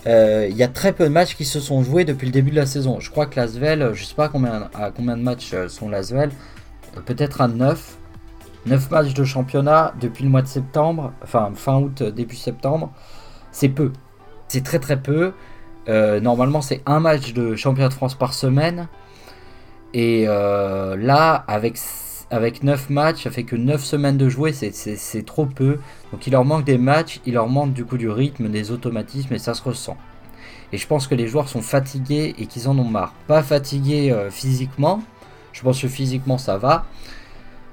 euh, 0.06 0.46
il 0.48 0.56
y 0.56 0.62
a 0.62 0.68
très 0.68 0.92
peu 0.92 1.04
de 1.04 1.08
matchs 1.08 1.34
qui 1.34 1.44
se 1.44 1.58
sont 1.58 1.82
joués 1.82 2.04
depuis 2.04 2.26
le 2.26 2.32
début 2.32 2.50
de 2.50 2.56
la 2.56 2.64
saison. 2.64 3.00
Je 3.00 3.10
crois 3.10 3.26
que 3.26 3.38
l'Asvel, 3.38 3.90
je 3.92 4.04
sais 4.04 4.14
pas 4.14 4.28
combien, 4.28 4.70
à 4.72 4.92
combien 4.92 5.16
de 5.16 5.22
matchs 5.22 5.50
euh, 5.52 5.68
sont 5.68 5.88
l'Asvel, 5.88 6.30
peut-être 7.04 7.40
à 7.40 7.48
9. 7.48 7.98
9 8.66 8.90
matchs 8.90 9.14
de 9.14 9.24
championnat 9.24 9.92
depuis 10.00 10.22
le 10.22 10.30
mois 10.30 10.42
de 10.42 10.48
septembre, 10.48 11.12
enfin 11.22 11.50
fin 11.54 11.78
août, 11.78 12.04
début 12.04 12.36
septembre. 12.36 12.92
C'est 13.50 13.68
peu. 13.68 13.92
C'est 14.46 14.62
très 14.64 14.78
très 14.78 14.96
peu. 14.96 15.32
normalement, 15.88 16.62
c'est 16.62 16.82
un 16.86 17.00
match 17.00 17.32
de 17.32 17.56
championnat 17.56 17.88
de 17.88 17.94
France 17.94 18.14
par 18.14 18.32
semaine. 18.32 18.86
Et 19.92 20.26
là, 20.26 21.44
avec 21.48 21.76
avec 22.30 22.62
9 22.62 22.90
matchs, 22.90 23.24
ça 23.24 23.30
fait 23.30 23.44
que 23.44 23.56
9 23.56 23.84
semaines 23.84 24.16
de 24.16 24.28
jouer, 24.28 24.52
c'est 24.52 25.26
trop 25.26 25.46
peu. 25.46 25.78
Donc 26.12 26.26
il 26.26 26.30
leur 26.30 26.44
manque 26.44 26.64
des 26.64 26.78
matchs, 26.78 27.20
il 27.24 27.34
leur 27.34 27.48
manque 27.48 27.72
du 27.72 27.84
coup 27.84 27.96
du 27.96 28.08
rythme, 28.08 28.48
des 28.48 28.70
automatismes 28.70 29.34
et 29.34 29.38
ça 29.38 29.54
se 29.54 29.62
ressent. 29.62 29.96
Et 30.72 30.78
je 30.78 30.86
pense 30.86 31.06
que 31.06 31.14
les 31.14 31.28
joueurs 31.28 31.48
sont 31.48 31.62
fatigués 31.62 32.34
et 32.38 32.46
qu'ils 32.46 32.68
en 32.68 32.76
ont 32.78 32.84
marre. 32.84 33.14
Pas 33.28 33.42
fatigués 33.42 34.10
euh, 34.10 34.30
physiquement, 34.30 35.02
je 35.52 35.62
pense 35.62 35.80
que 35.80 35.88
physiquement 35.88 36.38
ça 36.38 36.58
va. 36.58 36.86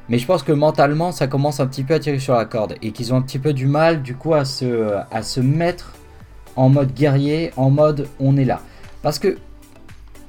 Mais 0.09 0.19
je 0.19 0.27
pense 0.27 0.43
que 0.43 0.51
mentalement 0.51 1.11
ça 1.11 1.27
commence 1.27 1.59
un 1.59 1.65
petit 1.65 1.83
peu 1.83 1.95
à 1.95 1.99
tirer 1.99 2.19
sur 2.19 2.35
la 2.35 2.45
corde 2.45 2.75
et 2.81 2.91
qu'ils 2.91 3.13
ont 3.13 3.17
un 3.17 3.21
petit 3.21 3.39
peu 3.39 3.53
du 3.53 3.65
mal 3.65 4.03
du 4.03 4.15
coup 4.15 4.33
à 4.33 4.45
se, 4.45 4.97
à 5.09 5.23
se 5.23 5.39
mettre 5.39 5.93
en 6.55 6.69
mode 6.69 6.93
guerrier, 6.93 7.51
en 7.57 7.71
mode 7.71 8.07
on 8.19 8.37
est 8.37 8.45
là. 8.45 8.61
Parce 9.01 9.17
que 9.17 9.37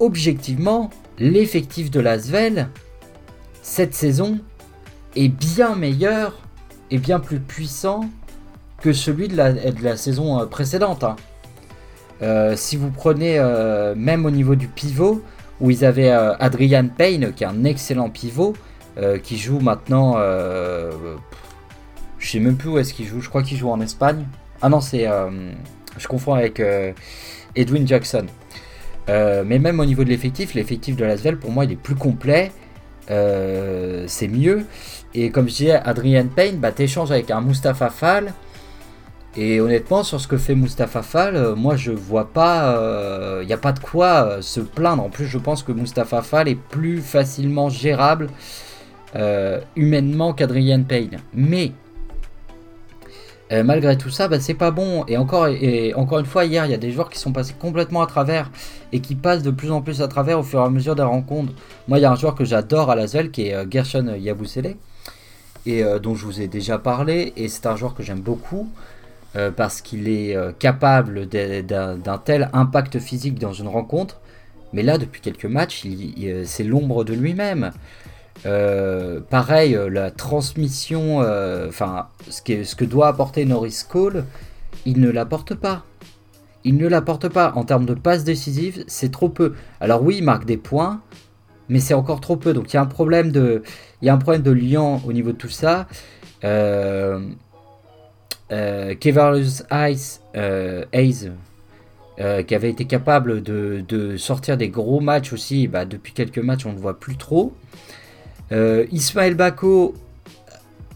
objectivement, 0.00 0.90
l'effectif 1.18 1.90
de 1.90 2.00
l'Asvel, 2.00 2.68
cette 3.64 3.94
saison 3.94 4.38
est 5.16 5.28
bien 5.28 5.74
meilleur 5.74 6.38
et 6.90 6.98
bien 6.98 7.18
plus 7.18 7.40
puissant 7.40 8.10
que 8.82 8.92
celui 8.92 9.26
de 9.26 9.36
la, 9.82 9.96
saison 9.96 10.38
euh, 10.38 10.44
précédente. 10.44 11.02
Hein. 11.02 11.16
Euh, 12.20 12.56
si 12.56 12.76
vous 12.76 12.90
prenez 12.90 13.38
euh, 13.38 13.94
même 13.96 14.26
au 14.26 14.30
niveau 14.30 14.54
du 14.54 14.68
pivot, 14.68 15.22
où 15.60 15.70
ils 15.70 15.84
avaient 15.84 16.10
Adrian 16.10 16.88
Payne, 16.88 17.32
qui 17.34 17.44
est 17.44 17.46
un 17.46 17.64
excellent 17.64 18.10
pivot, 18.10 18.54
qui 19.22 19.38
joue 19.38 19.60
maintenant. 19.60 20.16
je 22.18 22.28
sais 22.28 22.40
même 22.40 22.56
plus 22.56 22.68
où 22.70 22.78
est-ce 22.78 22.92
qu'il 22.92 23.06
joue, 23.06 23.20
je 23.20 23.28
crois 23.28 23.42
qu'il 23.42 23.56
joue 23.56 23.70
en 23.70 23.80
Espagne. 23.80 24.26
Ah 24.60 24.68
non, 24.68 24.80
c'est. 24.80 25.08
je 25.96 26.08
confonds 26.08 26.34
avec 26.34 26.60
Edwin 27.54 27.86
Jackson. 27.86 28.26
mais 29.08 29.58
même 29.60 29.78
au 29.78 29.84
niveau 29.84 30.02
de 30.02 30.08
l'effectif, 30.08 30.54
l'effectif 30.54 30.96
de 30.96 31.04
Lasvel, 31.04 31.38
pour 31.38 31.52
moi, 31.52 31.64
il 31.64 31.72
est 31.72 31.76
plus 31.76 31.94
complet. 31.94 32.50
Euh, 33.10 34.04
c'est 34.06 34.28
mieux. 34.28 34.64
Et 35.14 35.30
comme 35.30 35.48
je 35.48 35.54
disais, 35.54 35.72
Adrian 35.72 36.26
Payne, 36.26 36.58
bah, 36.58 36.72
t'échanges 36.72 37.10
avec 37.10 37.30
un 37.30 37.40
Mustapha 37.40 37.90
Fall. 37.90 38.32
Et 39.36 39.60
honnêtement, 39.60 40.04
sur 40.04 40.20
ce 40.20 40.28
que 40.28 40.36
fait 40.36 40.54
Mustapha 40.54 41.02
Fall, 41.02 41.34
euh, 41.34 41.54
moi 41.56 41.74
je 41.74 41.90
vois 41.90 42.32
pas, 42.32 42.72
il 42.72 42.78
euh, 42.78 43.44
n'y 43.44 43.52
a 43.52 43.58
pas 43.58 43.72
de 43.72 43.80
quoi 43.80 44.40
se 44.40 44.60
plaindre. 44.60 45.02
En 45.02 45.10
plus, 45.10 45.26
je 45.26 45.38
pense 45.38 45.64
que 45.64 45.72
Mustapha 45.72 46.22
Fall 46.22 46.48
est 46.48 46.54
plus 46.54 47.00
facilement 47.00 47.68
gérable 47.68 48.28
humainement 49.76 50.32
qu'Adrian 50.32 50.82
Payne. 50.82 51.18
Mais 51.34 51.70
euh, 53.52 53.62
malgré 53.62 53.98
tout 53.98 54.10
ça, 54.10 54.28
bah, 54.28 54.40
c'est 54.40 54.54
pas 54.54 54.70
bon. 54.70 55.04
Et 55.06 55.16
encore, 55.16 55.48
et 55.48 55.92
encore 55.94 56.18
une 56.18 56.26
fois, 56.26 56.44
hier, 56.44 56.64
il 56.64 56.70
y 56.70 56.74
a 56.74 56.78
des 56.78 56.90
joueurs 56.90 57.10
qui 57.10 57.18
sont 57.18 57.32
passés 57.32 57.54
complètement 57.58 58.02
à 58.02 58.06
travers 58.06 58.50
et 58.92 59.00
qui 59.00 59.14
passent 59.14 59.42
de 59.42 59.50
plus 59.50 59.70
en 59.70 59.82
plus 59.82 60.00
à 60.00 60.08
travers 60.08 60.38
au 60.38 60.42
fur 60.42 60.60
et 60.60 60.64
à 60.64 60.70
mesure 60.70 60.94
des 60.94 61.02
rencontres. 61.02 61.52
Moi, 61.88 61.98
il 61.98 62.02
y 62.02 62.04
a 62.04 62.12
un 62.12 62.16
joueur 62.16 62.34
que 62.34 62.44
j'adore 62.44 62.90
à 62.90 62.96
la 62.96 63.06
Zelle 63.06 63.30
qui 63.30 63.48
est 63.48 63.54
euh, 63.54 63.66
Gershon 63.70 64.14
Yabusele 64.18 64.76
et 65.66 65.84
euh, 65.84 65.98
dont 65.98 66.14
je 66.14 66.24
vous 66.24 66.40
ai 66.40 66.48
déjà 66.48 66.78
parlé. 66.78 67.32
Et 67.36 67.48
c'est 67.48 67.66
un 67.66 67.76
joueur 67.76 67.94
que 67.94 68.02
j'aime 68.02 68.20
beaucoup 68.20 68.68
parce 69.56 69.80
qu'il 69.80 70.06
est 70.06 70.38
capable 70.60 71.26
d'un 71.26 72.18
tel 72.24 72.50
impact 72.52 73.00
physique 73.00 73.36
dans 73.36 73.52
une 73.52 73.66
rencontre. 73.66 74.20
Mais 74.72 74.84
là, 74.84 74.96
depuis 74.96 75.20
quelques 75.20 75.46
matchs, 75.46 75.84
c'est 76.44 76.62
l'ombre 76.62 77.02
de 77.02 77.14
lui-même. 77.14 77.72
Euh, 78.46 79.20
pareil, 79.20 79.74
euh, 79.74 79.88
la 79.88 80.10
transmission, 80.10 81.22
euh, 81.22 81.68
enfin, 81.68 82.08
ce, 82.28 82.42
que 82.74 82.84
doit 82.84 83.08
apporter 83.08 83.44
Norris 83.44 83.82
Cole, 83.88 84.24
il 84.84 85.00
ne 85.00 85.10
l'apporte 85.10 85.54
pas. 85.54 85.84
Il 86.64 86.76
ne 86.76 86.86
l'apporte 86.86 87.28
pas. 87.28 87.52
En 87.56 87.64
termes 87.64 87.86
de 87.86 87.94
passes 87.94 88.24
décisives, 88.24 88.84
c'est 88.86 89.10
trop 89.10 89.28
peu. 89.28 89.54
Alors 89.80 90.02
oui, 90.02 90.16
il 90.18 90.24
marque 90.24 90.44
des 90.44 90.56
points, 90.56 91.00
mais 91.68 91.80
c'est 91.80 91.94
encore 91.94 92.20
trop 92.20 92.36
peu. 92.36 92.52
Donc 92.52 92.72
il 92.72 92.76
y 92.76 92.78
a 92.78 92.82
un 92.82 92.86
problème 92.86 93.32
de, 93.32 93.62
il 94.02 94.06
y 94.06 94.08
a 94.08 94.14
un 94.14 94.18
problème 94.18 94.42
de 94.42 94.50
lien 94.50 95.00
au 95.06 95.12
niveau 95.12 95.32
de 95.32 95.36
tout 95.36 95.48
ça. 95.48 95.86
Euh, 96.44 97.20
Ice, 98.52 100.22
Hayes, 100.92 101.32
qui 102.46 102.54
avait 102.54 102.70
été 102.70 102.84
capable 102.84 103.42
de, 103.42 104.16
sortir 104.16 104.56
des 104.56 104.68
gros 104.68 105.00
matchs 105.00 105.32
aussi, 105.32 105.66
bah, 105.66 105.84
depuis 105.84 106.12
quelques 106.12 106.38
matchs 106.38 106.66
on 106.66 106.70
ne 106.70 106.74
le 106.74 106.80
voit 106.80 107.00
plus 107.00 107.16
trop. 107.16 107.54
Euh, 108.52 108.86
Ismaël 108.92 109.34
Bako 109.34 109.94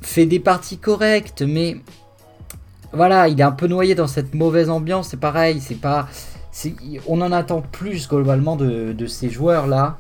fait 0.01 0.27
des 0.27 0.41
parties 0.41 0.79
correctes, 0.79 1.43
mais 1.43 1.77
voilà, 2.93 3.29
il 3.29 3.41
est 3.41 3.45
un 3.45 3.53
peu 3.53 3.67
noyé 3.67 3.95
dans 3.95 4.07
cette 4.07 4.35
mauvaise 4.35 4.71
ambiance. 4.71 5.09
C'est 5.09 5.21
pareil, 5.21 5.61
c'est 5.61 5.75
pas, 5.75 6.09
on 7.07 7.21
en 7.21 7.33
attend 7.33 7.63
plus 7.63 8.09
globalement 8.09 8.57
de, 8.57 9.07
ces 9.07 9.31
joueurs 9.31 9.67
là. 9.67 9.99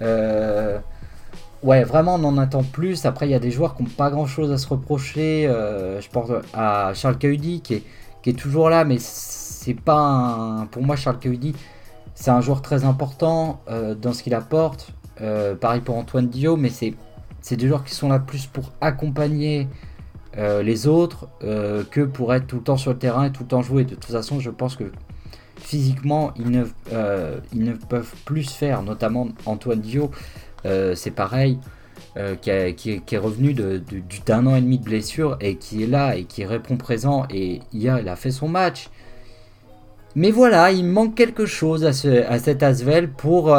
Euh, 0.00 0.78
ouais, 1.62 1.84
vraiment, 1.84 2.16
on 2.16 2.24
en 2.24 2.38
attend 2.38 2.64
plus. 2.64 3.06
Après, 3.06 3.28
il 3.28 3.30
y 3.30 3.34
a 3.34 3.38
des 3.38 3.50
joueurs 3.50 3.76
qui 3.76 3.82
n'ont 3.82 3.90
pas 3.90 4.10
grand-chose 4.10 4.50
à 4.50 4.58
se 4.58 4.68
reprocher. 4.68 5.44
je 5.48 6.08
pense 6.08 6.30
à 6.54 6.92
Charles 6.94 7.18
Cahudi 7.18 7.60
qui 7.60 7.74
est, 7.74 7.82
qui 8.22 8.30
est 8.30 8.38
toujours 8.38 8.70
là, 8.70 8.84
mais 8.84 8.96
c'est 8.98 9.74
pas 9.74 9.98
un... 9.98 10.66
Pour 10.66 10.82
moi, 10.82 10.96
Charles 10.96 11.18
Cahudi, 11.18 11.54
c'est 12.14 12.30
un 12.30 12.40
joueur 12.40 12.62
très 12.62 12.84
important 12.84 13.60
dans 14.00 14.12
ce 14.12 14.22
qu'il 14.22 14.34
apporte. 14.34 14.92
Pareil 15.60 15.80
pour 15.80 15.96
Antoine 15.96 16.28
Dio, 16.28 16.56
mais 16.56 16.70
c'est 16.70 17.56
des 17.56 17.68
joueurs 17.68 17.84
qui 17.84 17.94
sont 17.94 18.08
là 18.08 18.18
plus 18.18 18.46
pour 18.46 18.72
accompagner 18.80 19.68
euh, 20.38 20.62
les 20.62 20.86
autres 20.86 21.28
euh, 21.44 21.84
que 21.90 22.00
pour 22.00 22.32
être 22.32 22.46
tout 22.46 22.56
le 22.56 22.62
temps 22.62 22.78
sur 22.78 22.92
le 22.92 22.98
terrain 22.98 23.24
et 23.26 23.32
tout 23.32 23.42
le 23.42 23.48
temps 23.48 23.60
jouer. 23.60 23.84
De 23.84 23.94
toute 23.94 24.06
façon, 24.06 24.40
je 24.40 24.48
pense 24.48 24.76
que 24.76 24.84
physiquement, 25.56 26.32
ils 26.36 26.50
ne, 26.50 26.64
euh, 26.92 27.38
ils 27.52 27.64
ne 27.64 27.74
peuvent 27.74 28.14
plus 28.24 28.50
faire, 28.50 28.82
notamment 28.82 29.28
Antoine 29.44 29.80
Dio, 29.80 30.10
c'est 30.64 31.10
pareil, 31.10 31.58
qui, 32.40 32.50
est 32.50 33.18
revenu 33.18 33.52
d'un 33.52 34.46
an 34.46 34.56
et 34.56 34.60
demi 34.60 34.78
de 34.78 34.84
blessure 34.84 35.36
et 35.40 35.56
qui 35.56 35.82
est 35.82 35.86
là 35.86 36.16
et 36.16 36.24
qui 36.24 36.44
répond 36.44 36.76
présent. 36.76 37.26
Et 37.30 37.60
hier, 37.72 37.98
il 37.98 38.08
a 38.08 38.16
fait 38.16 38.30
son 38.30 38.48
match. 38.48 38.88
Mais 40.14 40.30
voilà, 40.30 40.72
il 40.72 40.84
manque 40.84 41.14
quelque 41.14 41.46
chose 41.46 41.84
à, 41.84 41.92
ce, 41.92 42.24
à 42.26 42.38
cet 42.38 42.62
Asvel 42.62 43.10
pour 43.10 43.54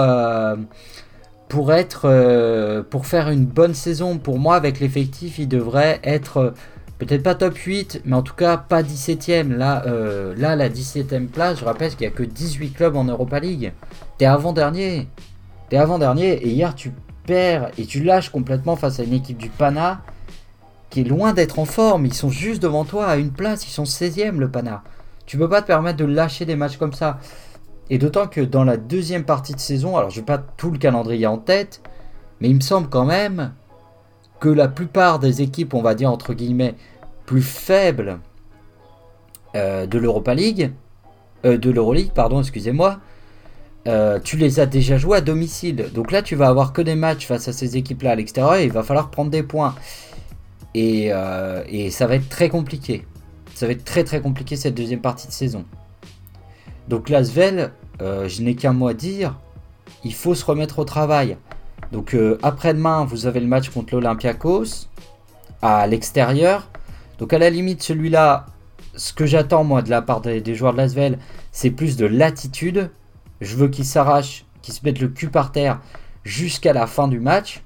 pour 1.54 1.72
être 1.72 2.06
euh, 2.06 2.82
pour 2.82 3.06
faire 3.06 3.30
une 3.30 3.46
bonne 3.46 3.76
saison. 3.76 4.18
Pour 4.18 4.40
moi 4.40 4.56
avec 4.56 4.80
l'effectif 4.80 5.38
il 5.38 5.48
devrait 5.48 6.00
être 6.04 6.38
euh, 6.38 6.52
peut-être 6.98 7.22
pas 7.22 7.36
top 7.36 7.56
8 7.56 8.02
mais 8.06 8.16
en 8.16 8.24
tout 8.24 8.34
cas 8.34 8.58
pas 8.58 8.82
17ème 8.82 9.56
là 9.56 9.84
euh, 9.86 10.34
là 10.36 10.56
la 10.56 10.68
17ème 10.68 11.28
place 11.28 11.60
je 11.60 11.66
rappelle 11.66 11.92
qu'il 11.92 12.08
n'y 12.08 12.12
a 12.12 12.16
que 12.16 12.24
18 12.24 12.72
clubs 12.72 12.96
en 12.96 13.04
Europa 13.04 13.40
League. 13.40 13.72
T'es 14.18 14.26
avant 14.26 14.52
dernier 14.52 15.08
t'es 15.70 15.78
avant 15.78 16.00
dernier 16.00 16.32
et 16.32 16.50
hier 16.50 16.74
tu 16.74 16.92
perds 17.28 17.70
et 17.78 17.86
tu 17.86 18.04
lâches 18.04 18.30
complètement 18.30 18.76
face 18.76 19.00
à 19.00 19.04
une 19.04 19.14
équipe 19.14 19.38
du 19.38 19.50
Pana 19.50 20.02
qui 20.90 21.02
est 21.02 21.04
loin 21.04 21.34
d'être 21.34 21.60
en 21.60 21.66
forme. 21.66 22.08
Ils 22.08 22.16
sont 22.16 22.32
juste 22.32 22.64
devant 22.64 22.84
toi 22.84 23.06
à 23.06 23.18
une 23.18 23.32
place. 23.32 23.68
Ils 23.68 23.72
sont 23.72 23.84
16ème 23.84 24.38
le 24.38 24.50
Pana. 24.50 24.82
Tu 25.28 25.38
peux 25.38 25.48
pas 25.48 25.62
te 25.62 25.68
permettre 25.68 25.98
de 25.98 26.06
lâcher 26.06 26.46
des 26.46 26.56
matchs 26.56 26.78
comme 26.78 26.94
ça 26.94 27.20
et 27.94 28.00
d'autant 28.00 28.26
que 28.26 28.42
dans 28.42 28.64
la 28.64 28.76
deuxième 28.76 29.24
partie 29.24 29.54
de 29.54 29.60
saison, 29.60 29.98
alors 29.98 30.10
je 30.10 30.20
n'ai 30.20 30.26
pas 30.26 30.40
tout 30.40 30.72
le 30.72 30.80
calendrier 30.80 31.28
en 31.28 31.38
tête, 31.38 31.80
mais 32.42 32.50
il 32.50 32.56
me 32.56 32.60
semble 32.60 32.90
quand 32.90 33.06
même 33.06 33.54
que 34.40 34.50
la 34.50 34.68
plupart 34.68 35.20
des 35.20 35.44
équipes, 35.44 35.76
on 35.76 35.84
va 35.84 35.94
dire 35.94 36.10
entre 36.10 36.34
guillemets, 36.34 36.74
plus 37.28 37.44
faibles 37.44 38.18
euh, 39.56 39.86
de 39.86 40.00
l'Europa 40.00 40.34
League, 40.34 40.72
euh, 41.46 41.60
de 41.60 41.70
l'Euroleague, 41.70 42.10
pardon, 42.14 42.40
excusez-moi, 42.40 43.00
euh, 43.88 44.20
tu 44.20 44.38
les 44.38 44.60
as 44.60 44.66
déjà 44.66 44.98
joués 44.98 45.20
à 45.20 45.22
domicile. 45.22 45.92
Donc 45.94 46.12
là, 46.12 46.24
tu 46.24 46.36
vas 46.36 46.48
avoir 46.48 46.74
que 46.74 46.82
des 46.82 46.96
matchs 46.96 47.28
face 47.28 47.48
à 47.48 47.54
ces 47.54 47.78
équipes-là 47.78 48.14
à 48.14 48.16
l'extérieur 48.16 48.56
et 48.56 48.66
il 48.66 48.72
va 48.72 48.82
falloir 48.82 49.12
prendre 49.12 49.30
des 49.30 49.44
points. 49.44 49.76
Et, 50.74 51.12
et 51.68 51.92
ça 51.92 52.08
va 52.08 52.16
être 52.16 52.28
très 52.28 52.50
compliqué. 52.50 53.06
Ça 53.54 53.68
va 53.68 53.74
être 53.74 53.86
très 53.86 54.04
très 54.04 54.20
compliqué 54.20 54.56
cette 54.56 54.74
deuxième 54.74 55.02
partie 55.02 55.28
de 55.28 55.32
saison. 55.32 55.64
Donc 56.88 57.10
Lasvel, 57.10 57.72
euh, 58.02 58.28
je 58.28 58.42
n'ai 58.42 58.56
qu'un 58.56 58.74
mot 58.74 58.88
à 58.88 58.94
dire, 58.94 59.36
il 60.04 60.14
faut 60.14 60.36
se 60.36 60.46
remettre 60.46 60.80
au 60.80 60.86
travail. 60.86 61.38
Donc 61.92 62.14
euh, 62.14 62.38
après-demain, 62.42 63.06
vous 63.06 63.28
avez 63.28 63.40
le 63.40 63.48
match 63.48 63.70
contre 63.70 63.94
l'Olympiakos 63.94 64.88
à 65.62 65.86
l'extérieur. 65.88 66.70
Donc 67.20 67.34
à 67.34 67.38
la 67.38 67.50
limite, 67.50 67.84
celui-là, 67.84 68.48
ce 68.96 69.14
que 69.14 69.26
j'attends 69.26 69.64
moi 69.64 69.82
de 69.82 69.90
la 69.90 70.02
part 70.02 70.22
des, 70.22 70.56
joueurs 70.56 70.74
de 70.74 70.78
Lasvel, 70.78 71.20
c'est 71.52 71.72
plus 71.72 71.96
de 71.96 72.06
l'attitude. 72.06 72.90
Je 73.42 73.56
veux 73.56 73.68
qu'ils 73.68 73.86
s'arrachent, 73.86 74.46
qu'ils 74.62 74.74
se 74.74 74.82
mettent 74.84 75.00
le 75.00 75.08
cul 75.08 75.30
par 75.30 75.52
terre 75.52 75.80
jusqu'à 76.24 76.74
la 76.74 76.88
fin 76.88 77.08
du 77.08 77.20
match. 77.20 77.64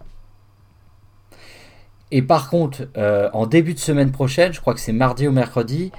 Et 2.12 2.22
par 2.22 2.50
contre, 2.50 2.88
euh, 2.98 3.29
en 3.34 3.48
début 3.48 3.74
de 3.74 3.79
semaine 3.79 4.11
prochaine, 4.11 4.53
je 4.53 4.61
crois 4.61 4.74
que 4.74 4.79
c'est 4.79 4.94
mardi 4.94 5.27
ou 5.27 5.31
mercredi, 5.31 5.92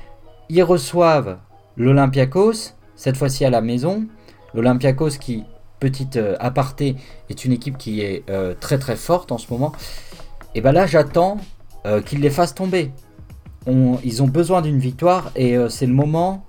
ils 0.48 0.62
reçoivent 0.62 1.38
l'Olympiakos 1.76 2.74
cette 2.96 3.16
fois-ci 3.16 3.44
à 3.44 3.50
la 3.50 3.60
maison. 3.60 4.06
L'Olympiakos 4.54 5.18
qui, 5.20 5.44
petite 5.80 6.16
euh, 6.16 6.36
aparté, 6.40 6.96
est 7.28 7.44
une 7.44 7.52
équipe 7.52 7.78
qui 7.78 8.00
est 8.00 8.24
euh, 8.30 8.54
très 8.58 8.78
très 8.78 8.96
forte 8.96 9.32
en 9.32 9.38
ce 9.38 9.52
moment. 9.52 9.72
Et 10.54 10.60
ben 10.60 10.72
là 10.72 10.86
j'attends 10.86 11.38
euh, 11.86 12.00
qu'ils 12.00 12.20
les 12.20 12.30
fassent 12.30 12.54
tomber. 12.54 12.90
ils 13.66 14.22
ont 14.22 14.26
besoin 14.26 14.62
d'une 14.62 14.78
victoire 14.78 15.30
et 15.36 15.56
c'est 15.68 15.86
le 15.86 15.92
moment 15.92 16.44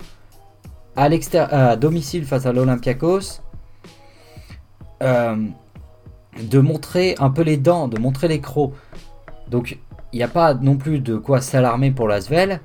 à, 0.96 1.10
à 1.34 1.76
domicile 1.76 2.26
face 2.26 2.46
à 2.46 2.54
l'Olympiakos 2.54 3.42
de 5.02 6.60
montrer 6.60 7.16
un 7.20 7.30
peu 7.30 7.42
les 7.42 7.58
dents, 7.58 7.90
de 7.90 8.00
montrer 8.00 8.30
les 8.30 8.40
crocs. 8.40 8.74
Donc 9.50 9.78
il 10.14 10.18
n'y 10.18 10.24
a 10.24 10.30
pas 10.30 10.54
non 10.54 10.78
plus 10.78 11.00
de 11.00 11.18
quoi 11.18 11.42
s'alarmer 11.42 11.92
pour 11.92 12.08
l'Asvel, 12.08 12.62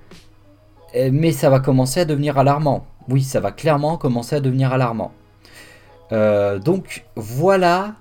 mais 0.94 1.32
ça 1.32 1.50
va 1.50 1.58
commencer 1.58 2.00
à 2.00 2.04
devenir 2.04 2.38
alarmant 2.38 2.86
oui, 3.08 3.22
ça 3.22 3.40
va 3.40 3.52
clairement 3.52 3.96
commencer 3.96 4.36
à 4.36 4.40
devenir 4.40 4.72
alarmant. 4.72 5.12
Euh, 6.12 6.58
donc 6.58 7.04
voilà 7.16 7.94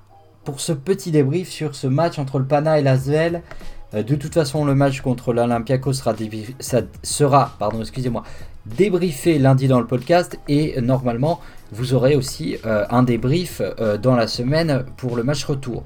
pour 0.43 0.59
ce 0.59 0.73
petit 0.73 1.11
débrief 1.11 1.49
sur 1.49 1.75
ce 1.75 1.87
match 1.87 2.19
entre 2.19 2.39
le 2.39 2.45
Pana 2.45 2.79
et 2.79 2.83
l'Asvel. 2.83 3.41
Euh, 3.93 4.03
de 4.03 4.15
toute 4.15 4.33
façon, 4.33 4.65
le 4.65 4.75
match 4.75 5.01
contre 5.01 5.33
l'Olympiakos 5.33 5.93
sera, 5.93 6.13
débriefé 8.65 9.39
lundi 9.39 9.67
dans 9.67 9.79
le 9.79 9.87
podcast 9.87 10.39
et 10.47 10.79
normalement 10.81 11.39
vous 11.71 11.93
aurez 11.93 12.15
aussi 12.15 12.57
euh, 12.65 12.85
un 12.89 13.03
débrief 13.03 13.61
dans 14.01 14.15
la 14.15 14.27
semaine 14.27 14.85
pour 14.97 15.15
le 15.15 15.23
match 15.23 15.43
retour. 15.43 15.83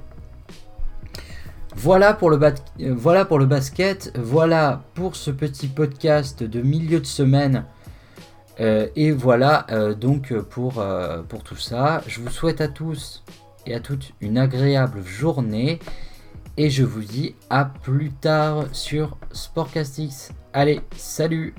Voilà 1.75 2.15
pour, 2.15 2.31
le 2.31 2.39
voilà 2.93 3.23
pour 3.25 3.37
le 3.37 3.45
basket, 3.45 4.11
voilà 4.17 4.81
pour 4.95 5.15
ce 5.15 5.29
petit 5.29 5.67
podcast 5.67 6.41
de 6.43 6.61
milieu 6.61 6.99
de 6.99 7.05
semaine 7.05 7.65
et 8.59 9.11
voilà 9.11 9.65
euh, 9.71 9.93
donc 9.93 10.33
pour, 10.33 10.79
euh, 10.79 11.21
pour 11.21 11.43
tout 11.43 11.57
ça. 11.57 12.01
Je 12.07 12.21
vous 12.21 12.29
souhaite 12.29 12.61
à 12.61 12.67
tous 12.67 13.23
et 13.65 13.75
à 13.75 13.79
toutes 13.79 14.13
une 14.21 14.37
agréable 14.37 15.03
journée. 15.03 15.79
Et 16.57 16.71
je 16.71 16.83
vous 16.83 17.01
dis 17.01 17.35
à 17.51 17.65
plus 17.65 18.11
tard 18.11 18.65
sur 18.71 19.17
Sportcastix. 19.31 20.31
Allez, 20.53 20.81
salut 20.95 21.53